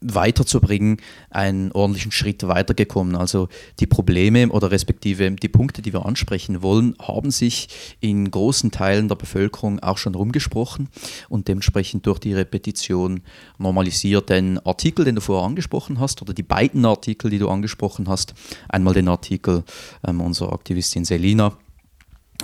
weiterzubringen, 0.00 0.98
einen 1.30 1.72
ordentlichen 1.72 2.12
Schritt 2.12 2.46
weitergekommen. 2.46 3.16
Also 3.16 3.48
die 3.80 3.86
Probleme 3.86 4.48
oder 4.48 4.70
respektive 4.70 5.30
die 5.32 5.48
Punkte, 5.48 5.82
die 5.82 5.92
wir 5.92 6.06
ansprechen 6.06 6.62
wollen, 6.62 6.94
haben 7.00 7.30
sich 7.30 7.68
in 8.00 8.30
großen 8.30 8.70
Teilen 8.70 9.08
der 9.08 9.16
Bevölkerung 9.16 9.80
auch 9.80 9.98
schon 9.98 10.14
rumgesprochen 10.14 10.88
und 11.28 11.48
dementsprechend 11.48 12.06
durch 12.06 12.20
die 12.20 12.34
Repetition 12.34 13.22
normalisiert. 13.58 14.30
Den 14.30 14.58
Artikel, 14.64 15.04
den 15.04 15.16
du 15.16 15.20
vorher 15.20 15.46
angesprochen 15.46 15.98
hast, 15.98 16.22
oder 16.22 16.32
die 16.32 16.42
beiden 16.42 16.84
Artikel, 16.84 17.30
die 17.30 17.38
du 17.38 17.48
angesprochen 17.48 18.08
hast, 18.08 18.34
einmal 18.68 18.94
den 18.94 19.08
Artikel 19.08 19.64
ähm, 20.06 20.20
unserer 20.20 20.52
Aktivistin 20.52 21.04
Selina, 21.04 21.56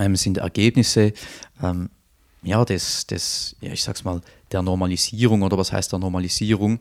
ähm, 0.00 0.16
sind 0.16 0.38
Ergebnisse 0.38 1.12
ähm, 1.62 1.90
ja, 2.44 2.64
des, 2.64 3.06
des, 3.06 3.56
ja, 3.60 3.72
ich 3.72 3.82
sag's 3.82 4.04
mal, 4.04 4.20
der 4.52 4.62
Normalisierung 4.62 5.42
oder 5.42 5.58
was 5.58 5.72
heißt 5.72 5.92
der 5.92 5.98
Normalisierung, 5.98 6.78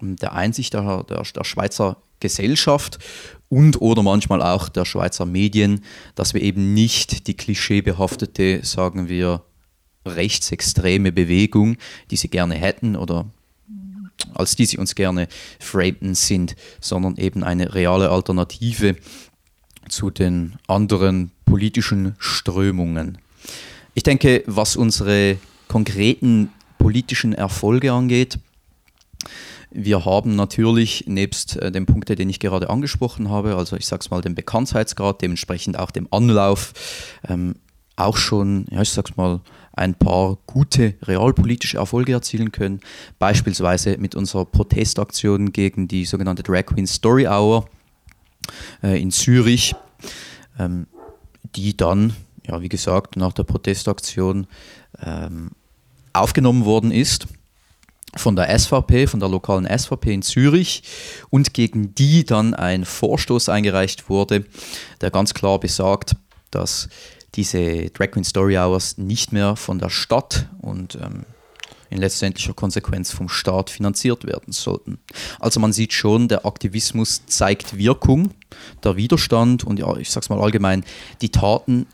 der 0.00 0.32
Einsicht 0.32 0.74
der, 0.74 1.02
der, 1.04 1.22
der 1.22 1.44
Schweizer 1.44 1.96
Gesellschaft 2.20 2.98
und 3.48 3.80
oder 3.80 4.02
manchmal 4.02 4.42
auch 4.42 4.68
der 4.68 4.84
Schweizer 4.84 5.24
Medien, 5.24 5.84
dass 6.14 6.34
wir 6.34 6.42
eben 6.42 6.74
nicht 6.74 7.26
die 7.26 7.34
klischeebehaftete, 7.34 8.60
sagen 8.64 9.08
wir, 9.08 9.42
rechtsextreme 10.04 11.12
Bewegung, 11.12 11.76
die 12.10 12.16
sie 12.16 12.28
gerne 12.28 12.54
hätten 12.54 12.96
oder 12.96 13.26
als 14.34 14.56
die 14.56 14.66
sie 14.66 14.78
uns 14.78 14.94
gerne 14.94 15.28
framen 15.60 16.14
sind, 16.14 16.56
sondern 16.80 17.16
eben 17.16 17.44
eine 17.44 17.74
reale 17.74 18.10
Alternative 18.10 18.96
zu 19.88 20.10
den 20.10 20.56
anderen 20.66 21.30
politischen 21.44 22.14
Strömungen. 22.18 23.18
Ich 23.98 24.04
denke, 24.04 24.44
was 24.46 24.76
unsere 24.76 25.38
konkreten 25.66 26.52
politischen 26.78 27.32
Erfolge 27.32 27.92
angeht, 27.92 28.38
wir 29.72 30.04
haben 30.04 30.36
natürlich 30.36 31.06
nebst 31.08 31.56
äh, 31.56 31.72
dem 31.72 31.84
Punkt, 31.84 32.08
den 32.08 32.30
ich 32.30 32.38
gerade 32.38 32.70
angesprochen 32.70 33.28
habe, 33.28 33.56
also 33.56 33.74
ich 33.74 33.88
sage 33.88 34.02
es 34.02 34.10
mal, 34.10 34.20
dem 34.20 34.36
Bekanntheitsgrad, 34.36 35.20
dementsprechend 35.20 35.80
auch 35.80 35.90
dem 35.90 36.06
Anlauf, 36.12 36.74
ähm, 37.28 37.56
auch 37.96 38.16
schon, 38.16 38.66
ja, 38.70 38.82
ich 38.82 38.90
sag's 38.90 39.16
mal, 39.16 39.40
ein 39.72 39.96
paar 39.96 40.38
gute 40.46 40.94
realpolitische 41.02 41.78
Erfolge 41.78 42.12
erzielen 42.12 42.52
können. 42.52 42.78
Beispielsweise 43.18 43.98
mit 43.98 44.14
unserer 44.14 44.44
Protestaktion 44.44 45.50
gegen 45.50 45.88
die 45.88 46.04
sogenannte 46.04 46.44
Drag 46.44 46.66
Queen 46.66 46.86
Story 46.86 47.26
Hour 47.26 47.68
äh, 48.80 49.02
in 49.02 49.10
Zürich, 49.10 49.74
ähm, 50.56 50.86
die 51.56 51.76
dann, 51.76 52.14
ja, 52.48 52.60
wie 52.60 52.68
gesagt, 52.68 53.16
nach 53.16 53.32
der 53.32 53.44
Protestaktion 53.44 54.46
ähm, 55.04 55.50
aufgenommen 56.12 56.64
worden 56.64 56.90
ist 56.90 57.26
von 58.16 58.36
der 58.36 58.58
SVP, 58.58 59.06
von 59.06 59.20
der 59.20 59.28
lokalen 59.28 59.66
SVP 59.66 60.14
in 60.14 60.22
Zürich 60.22 60.82
und 61.30 61.52
gegen 61.52 61.94
die 61.94 62.24
dann 62.24 62.54
ein 62.54 62.84
Vorstoß 62.84 63.50
eingereicht 63.50 64.08
wurde, 64.08 64.46
der 65.00 65.10
ganz 65.10 65.34
klar 65.34 65.60
besagt, 65.60 66.16
dass 66.50 66.88
diese 67.34 67.90
Drag 67.90 68.10
Queen 68.12 68.24
Story 68.24 68.56
Hours 68.56 68.96
nicht 68.96 69.32
mehr 69.32 69.56
von 69.56 69.78
der 69.78 69.90
Stadt 69.90 70.48
und 70.60 70.94
ähm, 70.96 71.26
in 71.90 71.98
letztendlicher 71.98 72.54
Konsequenz 72.54 73.12
vom 73.12 73.28
Staat 73.28 73.70
finanziert 73.70 74.24
werden 74.24 74.52
sollten. 74.52 74.98
Also 75.38 75.60
man 75.60 75.72
sieht 75.72 75.92
schon, 75.92 76.28
der 76.28 76.44
Aktivismus 76.44 77.24
zeigt 77.26 77.76
Wirkung, 77.76 78.30
der 78.84 78.96
Widerstand 78.96 79.64
und 79.64 79.78
ja, 79.78 79.96
ich 79.96 80.10
sag's 80.10 80.28
mal 80.28 80.40
allgemein, 80.40 80.84
die 81.20 81.30
Taten 81.30 81.86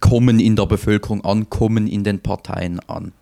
kommen 0.00 0.40
in 0.40 0.56
der 0.56 0.66
Bevölkerung 0.66 1.24
an, 1.24 1.50
kommen 1.50 1.86
in 1.86 2.04
den 2.04 2.20
Parteien 2.20 2.80
an. 2.88 3.12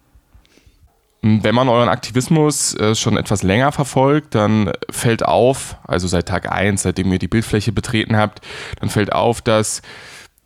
Wenn 1.23 1.55
man 1.55 1.69
euren 1.69 1.91
Aktivismus 1.91 2.75
äh, 2.77 2.95
schon 2.95 3.19
etwas 3.19 3.43
länger 3.43 3.73
verfolgt, 3.73 4.35
dann 4.35 4.73
fällt 4.89 5.23
auf, 5.23 5.77
also 5.87 6.09
seit 6.09 6.29
Tag 6.29 6.51
1, 6.51 6.83
seitdem 6.83 7.13
ihr 7.13 7.19
die 7.19 7.29
Bildfläche 7.29 7.73
betreten 7.73 8.17
habt, 8.17 8.41
dann 8.81 8.89
fällt 8.89 9.13
auf, 9.13 9.43
dass 9.43 9.83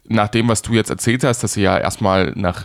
nach 0.08 0.28
dem, 0.28 0.48
was 0.48 0.62
du 0.62 0.72
jetzt 0.72 0.90
erzählt 0.90 1.22
hast, 1.22 1.44
dass 1.44 1.56
ihr 1.56 1.62
ja 1.62 1.78
erstmal 1.78 2.32
nach 2.34 2.64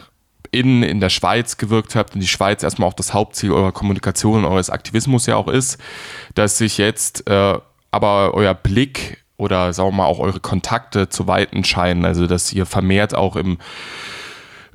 innen 0.51 0.81
in 0.81 0.99
der 0.99 1.09
Schweiz 1.09 1.57
gewirkt 1.57 1.95
habt 1.95 2.15
und 2.15 2.21
die 2.21 2.27
Schweiz 2.27 2.63
erstmal 2.63 2.89
auch 2.89 2.93
das 2.93 3.13
Hauptziel 3.13 3.51
eurer 3.51 3.71
Kommunikation 3.71 4.43
und 4.43 4.51
eures 4.51 4.71
Aktivismus 4.71 5.27
ja 5.27 5.35
auch 5.35 5.47
ist, 5.47 5.79
dass 6.33 6.57
sich 6.57 6.79
jetzt 6.79 7.29
äh, 7.29 7.59
aber 7.91 8.33
euer 8.33 8.55
Blick 8.55 9.23
oder 9.39 9.73
sagen 9.73 9.89
wir 9.89 9.97
mal 9.97 10.05
auch 10.05 10.19
eure 10.19 10.39
Kontakte 10.39 11.09
zu 11.09 11.27
weiten 11.27 11.63
scheinen, 11.63 12.05
also 12.05 12.27
dass 12.27 12.51
ihr 12.51 12.65
vermehrt 12.65 13.15
auch 13.15 13.35
im 13.35 13.57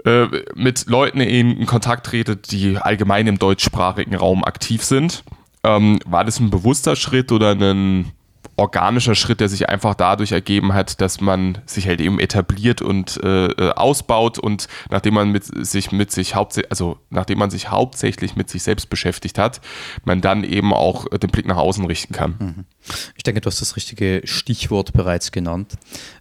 äh, 0.05 0.27
mit 0.55 0.87
Leuten 0.87 1.21
in 1.21 1.67
Kontakt 1.67 2.07
tretet, 2.07 2.51
die 2.51 2.79
allgemein 2.79 3.27
im 3.27 3.39
deutschsprachigen 3.39 4.15
Raum 4.15 4.43
aktiv 4.43 4.83
sind. 4.83 5.23
Ähm, 5.63 5.99
war 6.05 6.25
das 6.25 6.41
ein 6.41 6.51
bewusster 6.51 6.97
Schritt 6.97 7.31
oder 7.31 7.53
ein 7.53 8.13
organischer 8.57 9.15
Schritt, 9.15 9.41
der 9.41 9.49
sich 9.49 9.69
einfach 9.69 9.95
dadurch 9.95 10.33
ergeben 10.33 10.75
hat, 10.75 11.01
dass 11.01 11.21
man 11.21 11.59
sich 11.67 11.87
halt 11.89 12.01
eben 12.01 12.21
etabliert 12.21 12.83
und 12.83 13.23
äh, 13.23 13.47
äh 13.47 13.73
ausbaut 13.75 14.39
und 14.39 14.69
nachdem 14.91 15.15
man 15.15 15.31
mit 15.31 15.45
sich 15.45 15.93
mit 15.93 16.11
sich 16.11 16.35
hauptsächlich, 16.35 16.71
also 16.71 16.99
nachdem 17.11 17.39
man 17.39 17.51
sich 17.51 17.71
hauptsächlich 17.71 18.37
mit 18.37 18.49
sich 18.49 18.63
selbst 18.63 18.91
beschäftigt 18.91 19.39
hat, 19.39 19.61
man 20.05 20.21
dann 20.21 20.45
eben 20.45 20.73
auch 20.73 21.07
den 21.09 21.31
Blick 21.31 21.47
nach 21.47 21.57
außen 21.57 21.85
richten 21.87 22.13
kann. 22.13 22.37
Mhm. 22.39 22.65
Ich 23.17 23.23
denke, 23.23 23.41
du 23.41 23.47
hast 23.49 23.61
das 23.61 23.77
richtige 23.77 24.23
Stichwort 24.25 24.93
bereits 24.93 25.33
genannt. 25.33 25.75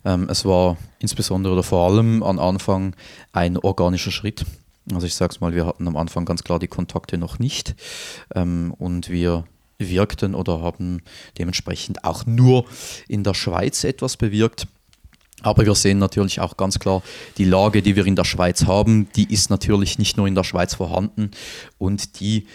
Ähm, 0.05 0.27
es 0.29 0.45
war 0.45 0.77
insbesondere 0.99 1.53
oder 1.53 1.63
vor 1.63 1.89
allem 1.89 2.23
am 2.23 2.39
Anfang 2.39 2.95
ein 3.31 3.57
organischer 3.57 4.11
Schritt. 4.11 4.45
Also 4.93 5.07
ich 5.07 5.15
sage 5.15 5.33
es 5.33 5.39
mal, 5.39 5.53
wir 5.53 5.65
hatten 5.65 5.87
am 5.87 5.95
Anfang 5.95 6.25
ganz 6.25 6.43
klar 6.43 6.59
die 6.59 6.67
Kontakte 6.67 7.17
noch 7.17 7.39
nicht 7.39 7.75
ähm, 8.35 8.73
und 8.77 9.09
wir 9.09 9.45
wirkten 9.77 10.35
oder 10.35 10.61
haben 10.61 11.01
dementsprechend 11.37 12.03
auch 12.03 12.25
nur 12.25 12.65
in 13.07 13.23
der 13.23 13.33
Schweiz 13.33 13.83
etwas 13.83 14.17
bewirkt. 14.17 14.67
Aber 15.41 15.65
wir 15.65 15.75
sehen 15.75 15.97
natürlich 15.97 16.39
auch 16.39 16.55
ganz 16.55 16.79
klar, 16.79 17.03
die 17.37 17.45
Lage, 17.45 17.81
die 17.81 17.95
wir 17.95 18.05
in 18.05 18.15
der 18.15 18.23
Schweiz 18.23 18.65
haben, 18.65 19.09
die 19.15 19.31
ist 19.31 19.49
natürlich 19.49 19.99
nicht 19.99 20.15
nur 20.15 20.25
in 20.25 20.35
der 20.35 20.45
Schweiz 20.45 20.73
vorhanden 20.75 21.31
und 21.77 22.19
die, 22.21 22.47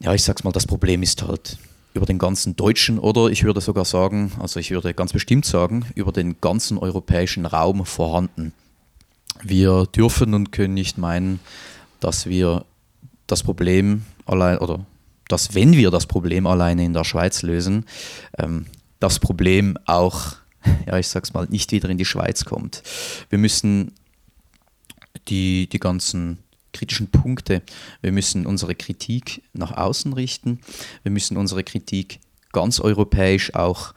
ja, 0.00 0.12
ich 0.12 0.22
sag's 0.22 0.44
mal, 0.44 0.52
das 0.52 0.66
Problem 0.66 1.02
ist 1.02 1.22
halt 1.22 1.58
über 1.94 2.04
den 2.04 2.18
ganzen 2.18 2.56
deutschen 2.56 2.98
oder 2.98 3.28
ich 3.28 3.42
würde 3.44 3.62
sogar 3.62 3.86
sagen, 3.86 4.32
also 4.38 4.60
ich 4.60 4.70
würde 4.70 4.92
ganz 4.92 5.14
bestimmt 5.14 5.46
sagen, 5.46 5.86
über 5.94 6.12
den 6.12 6.36
ganzen 6.42 6.76
europäischen 6.76 7.46
Raum 7.46 7.86
vorhanden. 7.86 8.52
Wir 9.42 9.86
dürfen 9.86 10.34
und 10.34 10.52
können 10.52 10.74
nicht 10.74 10.98
meinen, 10.98 11.40
dass 12.00 12.26
wir 12.26 12.66
das 13.26 13.42
Problem 13.42 14.04
allein 14.26 14.58
oder 14.58 14.84
dass 15.28 15.54
wenn 15.54 15.72
wir 15.72 15.90
das 15.90 16.06
Problem 16.06 16.46
alleine 16.46 16.84
in 16.84 16.92
der 16.92 17.04
Schweiz 17.04 17.42
lösen, 17.42 17.84
ähm, 18.38 18.66
das 19.00 19.18
Problem 19.18 19.78
auch, 19.86 20.36
ja, 20.86 20.98
ich 20.98 21.08
sag's 21.08 21.32
mal, 21.32 21.46
nicht 21.48 21.72
wieder 21.72 21.88
in 21.88 21.98
die 21.98 22.04
Schweiz 22.04 22.44
kommt. 22.44 22.82
Wir 23.28 23.38
müssen 23.38 23.92
die, 25.28 25.68
die 25.68 25.80
ganzen 25.80 26.38
kritischen 26.72 27.10
Punkte, 27.10 27.62
wir 28.02 28.12
müssen 28.12 28.46
unsere 28.46 28.74
Kritik 28.74 29.42
nach 29.54 29.72
außen 29.72 30.12
richten, 30.12 30.60
wir 31.02 31.10
müssen 31.10 31.36
unsere 31.36 31.64
Kritik 31.64 32.20
ganz 32.52 32.80
europäisch 32.80 33.54
auch 33.54 33.94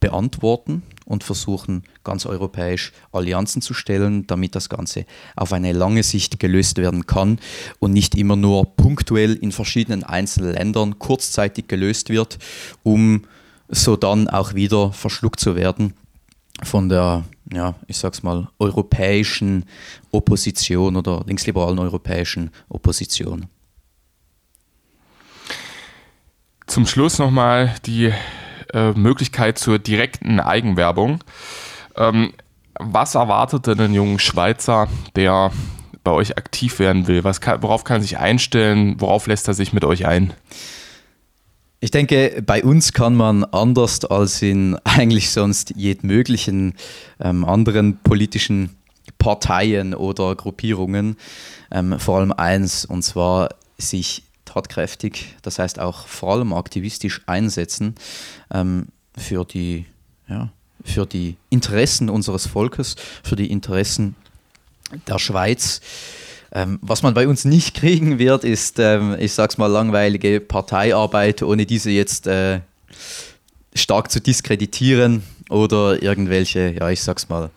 beantworten 0.00 0.82
und 1.04 1.24
versuchen 1.24 1.82
ganz 2.04 2.26
europäisch 2.26 2.92
Allianzen 3.12 3.62
zu 3.62 3.74
stellen, 3.74 4.26
damit 4.26 4.54
das 4.54 4.68
Ganze 4.68 5.06
auf 5.36 5.52
eine 5.52 5.72
lange 5.72 6.02
Sicht 6.02 6.38
gelöst 6.38 6.78
werden 6.78 7.06
kann 7.06 7.38
und 7.78 7.92
nicht 7.92 8.14
immer 8.14 8.36
nur 8.36 8.76
punktuell 8.76 9.34
in 9.34 9.52
verschiedenen 9.52 10.04
einzelnen 10.04 10.52
Ländern 10.52 10.98
kurzzeitig 10.98 11.68
gelöst 11.68 12.10
wird, 12.10 12.38
um 12.82 13.24
so 13.68 13.96
dann 13.96 14.28
auch 14.28 14.54
wieder 14.54 14.92
verschluckt 14.92 15.40
zu 15.40 15.56
werden 15.56 15.94
von 16.62 16.88
der, 16.88 17.24
ja, 17.52 17.74
ich 17.86 17.98
sag's 17.98 18.22
mal, 18.22 18.48
europäischen 18.58 19.64
Opposition 20.10 20.96
oder 20.96 21.24
linksliberalen 21.26 21.78
europäischen 21.78 22.50
Opposition. 22.68 23.46
Zum 26.66 26.86
Schluss 26.86 27.18
nochmal 27.18 27.74
die 27.86 28.12
äh, 28.72 28.92
Möglichkeit 28.92 29.58
zur 29.58 29.78
direkten 29.78 30.40
Eigenwerbung. 30.40 31.22
Ähm, 31.96 32.32
was 32.78 33.14
erwartet 33.14 33.66
denn 33.66 33.80
ein 33.80 33.94
junger 33.94 34.18
Schweizer, 34.18 34.88
der 35.16 35.50
bei 36.04 36.12
euch 36.12 36.38
aktiv 36.38 36.78
werden 36.78 37.06
will? 37.06 37.24
Was 37.24 37.40
kann, 37.40 37.62
worauf 37.62 37.84
kann 37.84 37.98
er 37.98 38.02
sich 38.02 38.18
einstellen? 38.18 38.96
Worauf 38.98 39.26
lässt 39.26 39.48
er 39.48 39.54
sich 39.54 39.72
mit 39.72 39.84
euch 39.84 40.06
ein? 40.06 40.32
Ich 41.80 41.90
denke, 41.90 42.42
bei 42.44 42.64
uns 42.64 42.92
kann 42.92 43.14
man 43.14 43.44
anders 43.44 44.04
als 44.04 44.42
in 44.42 44.76
eigentlich 44.84 45.30
sonst 45.30 45.74
jedem 45.76 46.08
möglichen 46.08 46.74
ähm, 47.20 47.44
anderen 47.44 47.98
politischen 47.98 48.76
Parteien 49.18 49.94
oder 49.94 50.34
Gruppierungen. 50.34 51.16
Ähm, 51.70 51.98
vor 51.98 52.18
allem 52.18 52.32
eins, 52.32 52.84
und 52.84 53.02
zwar 53.02 53.50
sich 53.76 54.24
tatkräftig, 54.48 55.36
das 55.42 55.58
heißt 55.58 55.78
auch 55.78 56.06
vor 56.06 56.32
allem 56.32 56.52
aktivistisch 56.52 57.22
einsetzen 57.26 57.94
ähm, 58.52 58.88
für, 59.16 59.44
die, 59.44 59.86
ja, 60.28 60.50
für 60.84 61.06
die 61.06 61.36
Interessen 61.50 62.08
unseres 62.08 62.46
Volkes, 62.46 62.96
für 63.22 63.36
die 63.36 63.50
Interessen 63.50 64.14
der 65.06 65.18
Schweiz. 65.18 65.80
Ähm, 66.50 66.78
was 66.80 67.02
man 67.02 67.12
bei 67.12 67.28
uns 67.28 67.44
nicht 67.44 67.74
kriegen 67.74 68.18
wird, 68.18 68.44
ist, 68.44 68.78
ähm, 68.78 69.16
ich 69.18 69.34
sag's 69.34 69.58
mal, 69.58 69.66
langweilige 69.66 70.40
Parteiarbeit, 70.40 71.42
ohne 71.42 71.66
diese 71.66 71.90
jetzt 71.90 72.26
äh, 72.26 72.60
stark 73.74 74.10
zu 74.10 74.20
diskreditieren 74.20 75.22
oder 75.50 76.02
irgendwelche, 76.02 76.74
ja, 76.78 76.88
ich 76.88 77.02
sag's 77.02 77.28
mal, 77.28 77.50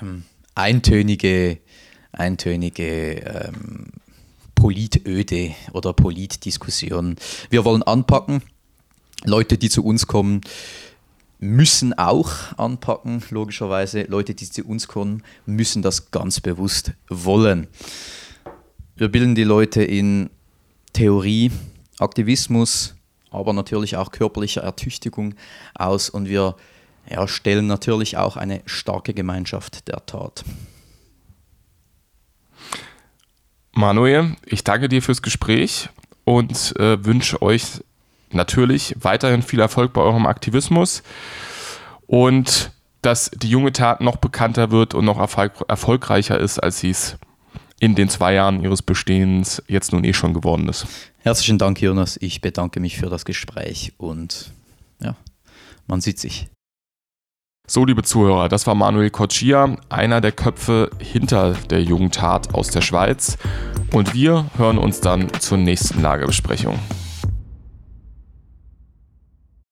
ähm, 0.00 0.22
eintönige, 0.54 1.58
eintönige 2.12 3.16
ähm, 3.16 3.86
Politöde 4.58 5.54
oder 5.72 5.92
Politdiskussionen. 5.92 7.14
Wir 7.48 7.64
wollen 7.64 7.84
anpacken. 7.84 8.42
Leute, 9.24 9.56
die 9.56 9.70
zu 9.70 9.84
uns 9.84 10.08
kommen, 10.08 10.40
müssen 11.38 11.96
auch 11.96 12.32
anpacken, 12.56 13.22
logischerweise. 13.30 14.02
Leute, 14.02 14.34
die 14.34 14.50
zu 14.50 14.64
uns 14.64 14.88
kommen, 14.88 15.22
müssen 15.46 15.82
das 15.82 16.10
ganz 16.10 16.40
bewusst 16.40 16.92
wollen. 17.08 17.68
Wir 18.96 19.08
bilden 19.08 19.36
die 19.36 19.44
Leute 19.44 19.84
in 19.84 20.28
Theorie, 20.92 21.52
Aktivismus, 22.00 22.96
aber 23.30 23.52
natürlich 23.52 23.96
auch 23.96 24.10
körperlicher 24.10 24.62
Ertüchtigung 24.62 25.34
aus 25.76 26.10
und 26.10 26.28
wir 26.28 26.56
ja, 27.08 27.28
stellen 27.28 27.68
natürlich 27.68 28.16
auch 28.16 28.36
eine 28.36 28.62
starke 28.66 29.14
Gemeinschaft 29.14 29.86
der 29.86 30.04
Tat. 30.04 30.44
Manuel, 33.78 34.34
ich 34.44 34.64
danke 34.64 34.88
dir 34.88 35.00
fürs 35.02 35.22
Gespräch 35.22 35.88
und 36.24 36.74
äh, 36.80 37.04
wünsche 37.04 37.40
euch 37.40 37.62
natürlich 38.32 38.96
weiterhin 38.98 39.42
viel 39.42 39.60
Erfolg 39.60 39.92
bei 39.92 40.00
eurem 40.00 40.26
Aktivismus 40.26 41.04
und 42.08 42.72
dass 43.02 43.30
die 43.30 43.48
junge 43.48 43.72
Tat 43.72 44.00
noch 44.00 44.16
bekannter 44.16 44.72
wird 44.72 44.94
und 44.94 45.04
noch 45.04 45.20
erfolg 45.20 45.64
erfolgreicher 45.68 46.40
ist, 46.40 46.58
als 46.58 46.80
sie 46.80 46.90
es 46.90 47.18
in 47.78 47.94
den 47.94 48.08
zwei 48.08 48.34
Jahren 48.34 48.64
ihres 48.64 48.82
Bestehens 48.82 49.62
jetzt 49.68 49.92
nun 49.92 50.02
eh 50.02 50.12
schon 50.12 50.34
geworden 50.34 50.68
ist. 50.68 50.88
Herzlichen 51.18 51.58
Dank, 51.58 51.80
Jonas. 51.80 52.18
Ich 52.20 52.40
bedanke 52.40 52.80
mich 52.80 52.98
für 52.98 53.08
das 53.08 53.24
Gespräch 53.24 53.92
und 53.96 54.52
ja, 55.00 55.14
man 55.86 56.00
sieht 56.00 56.18
sich. 56.18 56.48
So, 57.70 57.84
liebe 57.84 58.02
Zuhörer, 58.02 58.48
das 58.48 58.66
war 58.66 58.74
Manuel 58.74 59.10
Coccia, 59.10 59.76
einer 59.90 60.22
der 60.22 60.32
Köpfe 60.32 60.88
hinter 60.98 61.52
der 61.68 61.82
Jugendtat 61.82 62.54
aus 62.54 62.68
der 62.68 62.80
Schweiz. 62.80 63.36
Und 63.92 64.14
wir 64.14 64.46
hören 64.56 64.78
uns 64.78 65.02
dann 65.02 65.28
zur 65.38 65.58
nächsten 65.58 66.00
Lagebesprechung. 66.00 66.78